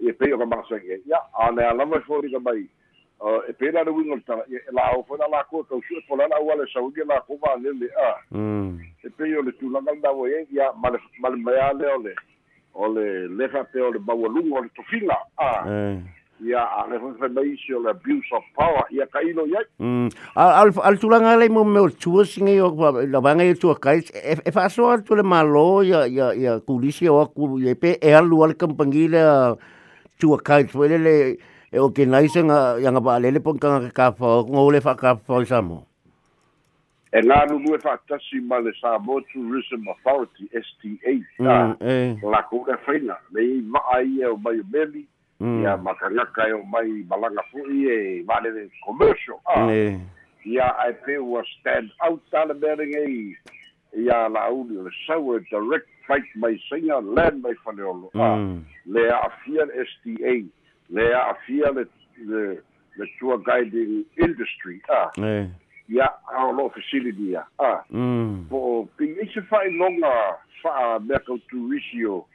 e 0.00 0.12
pe 0.12 0.32
o 0.32 0.38
ka 0.38 0.46
masa 0.46 0.80
ke 0.80 1.00
ia 1.06 1.20
a 1.38 1.50
le 1.52 1.62
ala 1.62 1.84
mai 1.86 2.00
fori 2.00 2.30
ka 2.32 2.38
mai 2.38 2.64
e 3.48 3.52
pena 3.52 3.84
le 3.84 3.90
wingo 3.90 4.16
e 4.16 4.58
la 4.72 4.90
o 4.96 5.02
fona 5.04 5.28
la 5.28 5.44
ko 5.44 5.62
to 5.68 5.80
su 5.86 6.00
po 6.08 6.16
la 6.16 6.26
la 6.28 6.40
wale 6.40 6.64
sa 6.72 6.80
uge 6.80 7.04
la 7.04 7.20
ko 7.20 7.36
va 7.36 7.56
le 7.60 7.70
le 7.72 7.88
a 7.92 8.16
e 9.04 9.08
pe 9.10 9.28
yo 9.28 9.42
le 9.42 9.52
tu 9.60 9.68
la 9.70 9.80
da 10.02 10.10
wo 10.12 10.26
ye 10.26 10.46
ya 10.50 10.72
mal 10.80 10.96
mal 11.20 11.36
mai 11.36 11.60
ale 11.60 11.86
ole 11.86 12.14
ole 12.74 13.28
le 13.28 13.48
fa 13.48 13.64
pe 13.64 13.80
ole 13.80 13.98
ba 13.98 14.14
wo 14.14 14.28
lungo 14.28 14.58
ole 14.58 14.68
to 14.74 14.82
fila 14.88 15.16
a 15.36 15.64
eh 16.40 16.48
ya 16.48 16.64
a 16.64 16.86
le 16.88 16.98
fa 16.98 17.28
mai 17.28 17.56
si 17.64 17.74
ole 17.74 17.90
abuse 17.90 18.26
of 18.32 18.44
power 18.56 18.84
ya 18.90 19.06
ka 19.06 19.20
ino 19.22 19.44
ya 19.46 19.60
Mm. 19.78 20.08
Al 20.36 20.72
al 20.82 20.96
tulanga 20.98 21.36
le 21.38 21.48
mo 21.48 21.64
me 21.64 21.80
tua 22.00 22.24
singa 22.24 22.52
yo 22.52 22.70
la 23.06 23.20
banga 23.20 23.44
yo 23.44 23.54
tua 23.54 23.74
kai 23.74 24.00
e 24.14 24.50
fa 24.50 24.68
so 24.68 24.96
tu 25.02 25.14
le 25.14 25.22
malo 25.22 25.82
ya 25.82 26.06
ya 26.06 26.32
ya 26.32 26.60
kulisi 26.60 27.08
o 27.08 27.26
ku 27.26 27.58
ye 27.58 27.74
pe 27.74 27.98
e 28.00 28.12
alu 28.12 28.44
al 28.44 28.54
kampangila 28.54 29.56
tua 30.18 30.38
kai 30.38 30.64
foi 30.66 30.88
le 30.88 31.36
e 31.72 31.78
o 31.78 31.90
ke 31.90 32.06
naisa 32.06 32.42
nga 32.42 32.78
yang 32.80 32.98
ba 33.04 33.18
le 33.20 33.30
le 33.30 33.40
pon 33.40 33.58
ka 33.58 34.12
fa 34.12 34.42
ngo 34.48 34.70
le 34.72 34.80
fa 34.80 34.94
ka 34.96 35.16
fa 35.16 35.44
samo. 35.44 35.86
e 37.12 37.18
nga 37.26 37.42
nu 37.50 37.58
nu 37.58 37.74
e 37.74 37.78
fa 37.82 37.98
tasi 38.06 38.38
ma 38.40 38.58
le 38.62 38.70
Samoa 38.80 39.18
Tourism 39.32 39.82
Authority 39.88 40.46
STA 40.54 41.14
Mm. 41.42 41.74
Eh. 41.80 42.16
la 42.22 42.42
ko 42.46 42.62
le 42.68 42.76
faina 42.86 43.16
le 43.34 43.62
ma 43.66 43.80
ai 43.96 44.20
e 44.22 44.26
o 44.30 44.36
mai 44.36 44.60
o 44.60 44.64
meli 44.70 45.06
Mm. 45.40 45.62
ya 45.64 45.76
makangaka 45.76 46.48
e 46.48 46.52
o 46.52 46.62
mai 46.64 47.04
malanga 47.08 47.42
fui 47.50 47.88
e 47.88 48.22
vale 48.28 48.52
de 48.52 48.70
commercial 48.84 49.40
a 49.46 49.72
Eh. 49.72 49.96
ia 50.44 50.68
ai 50.78 50.92
pe 50.92 51.16
ua 51.18 51.42
stand 51.58 51.90
out 52.04 52.20
tala 52.30 52.54
bering 52.54 52.92
e 52.92 53.36
ia 53.96 54.28
lauli 54.28 54.76
o 54.76 54.82
le 54.84 54.90
sau 55.06 55.36
e 55.36 55.40
direct 55.50 55.88
fight 56.06 56.24
mai 56.36 56.60
saiga 56.68 57.00
land 57.00 57.40
mai 57.42 57.54
faleolo 57.64 58.10
a 58.14 58.36
Mm. 58.36 58.64
le 58.86 59.08
a'afia 59.10 59.64
le 59.64 59.84
sta 59.84 60.36
le 60.90 61.04
a'afia 61.14 61.72
le 61.72 61.86
le 62.26 62.60
le 62.98 63.06
tour 63.18 63.38
guiding 63.42 64.04
industry 64.20 64.82
a 64.92 65.08
Eh. 65.24 65.48
ia 65.88 66.04
ao 66.36 66.52
lo 66.52 66.68
facility 66.68 67.32
ia 67.32 67.46
a 67.58 67.80
Mm. 67.90 68.44
po 68.50 68.88
ping 68.96 69.16
i 69.22 69.26
se 69.32 69.40
fa'ailoga 69.48 70.36
fa'a 70.62 70.98
mea 71.00 71.18
kauturisio 71.24 72.26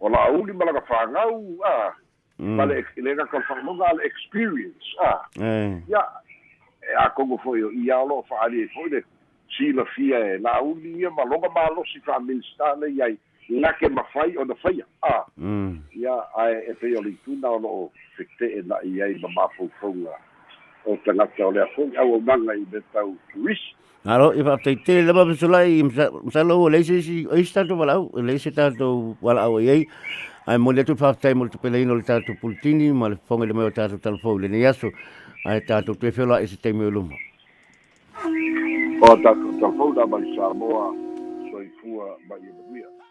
o 0.00 0.08
la'auli 0.08 0.52
ma 0.52 0.64
laga 0.64 0.80
fagau 0.90 1.38
a 1.64 1.94
Mm. 2.42 2.56
ma 2.58 2.64
le 2.66 2.82
le 2.96 3.14
ga 3.14 3.24
kalfa'aloga 3.30 3.86
a 3.86 3.94
le 3.94 4.02
experience 4.10 4.88
a 4.98 5.10
Eh. 5.38 5.78
ia 5.88 6.02
e 6.82 6.94
a 6.98 7.06
kongo 7.14 7.38
foi 7.38 7.62
o 7.62 7.70
ia 7.70 7.98
o 8.02 8.06
lo 8.08 8.22
fa'ali 8.28 8.66
foi 8.74 8.90
le 8.90 9.00
sila 9.56 9.84
fia 9.94 10.18
e 10.34 10.38
la'auli 10.42 10.96
ia 10.98 11.10
ma 11.10 11.22
loga 11.24 11.46
malosi 11.54 12.00
fa'aminista 12.02 12.74
le 12.80 12.90
iai 12.98 13.14
lake 13.62 13.86
mafai 13.94 14.34
o 14.36 14.44
na 14.44 14.54
faia 14.58 14.82
a 15.06 15.22
ia 15.94 16.14
ae 16.42 16.56
e 16.70 16.74
pei 16.80 16.96
o 16.98 17.02
le 17.06 17.14
tuna 17.24 17.48
o 17.54 17.58
lo'o 17.62 17.90
fekte'e 18.18 18.62
na'i 18.66 19.02
ai 19.02 19.14
ma 19.22 19.28
mafaufauga 19.36 20.18
o 20.86 20.96
tagata 21.04 21.46
o 21.46 21.52
le 21.54 21.62
afoi 21.62 21.94
auaunaga 21.96 22.58
i 22.58 22.66
le 22.72 22.82
tau 22.92 23.14
tuisi 23.32 23.76
Alo, 24.02 24.32
i 24.34 24.42
fa 24.42 24.56
tai 24.58 24.74
te 24.82 24.98
lama 25.06 25.22
pesolai 25.30 25.78
i 25.78 25.82
msalo 25.86 26.56
o 26.58 26.66
leise 26.68 26.98
si 27.06 27.22
o 27.30 27.36
ista 27.38 27.62
to 27.64 27.76
walau, 27.78 28.10
leise 28.18 28.50
tato 28.50 29.14
wala 29.22 29.46
au 29.46 29.60
ei. 29.62 29.86
Ai 30.46 30.58
mo 30.58 30.72
le 30.72 30.84
tu 30.84 30.94
fa 30.96 31.14
tai 31.14 31.34
mo 31.34 31.44
le 31.44 31.50
peleino 31.60 31.94
le 31.94 32.02
tato 32.02 32.34
pultini, 32.40 32.92
ma 32.92 33.08
le 33.08 33.18
fonga 33.26 33.44
le 33.46 33.52
meo 33.52 33.70
tato 33.70 33.98
talfou 33.98 34.38
le 34.38 34.48
ne 34.48 34.58
yaso. 34.58 34.90
Ai 35.44 35.64
tato 35.64 35.94
te 35.94 36.12
whela 36.16 36.40
e 36.40 36.46
se 36.46 36.56
te 36.56 36.72
meo 36.72 36.90
luma. 36.90 37.14
o 39.02 39.16
tatou 39.16 39.52
talafou 39.58 39.92
na 39.94 40.06
mai 40.06 40.22
samoa 40.36 40.94
soifua 41.50 42.16
mai 42.28 42.38
e 42.38 42.52
manuia 42.54 43.01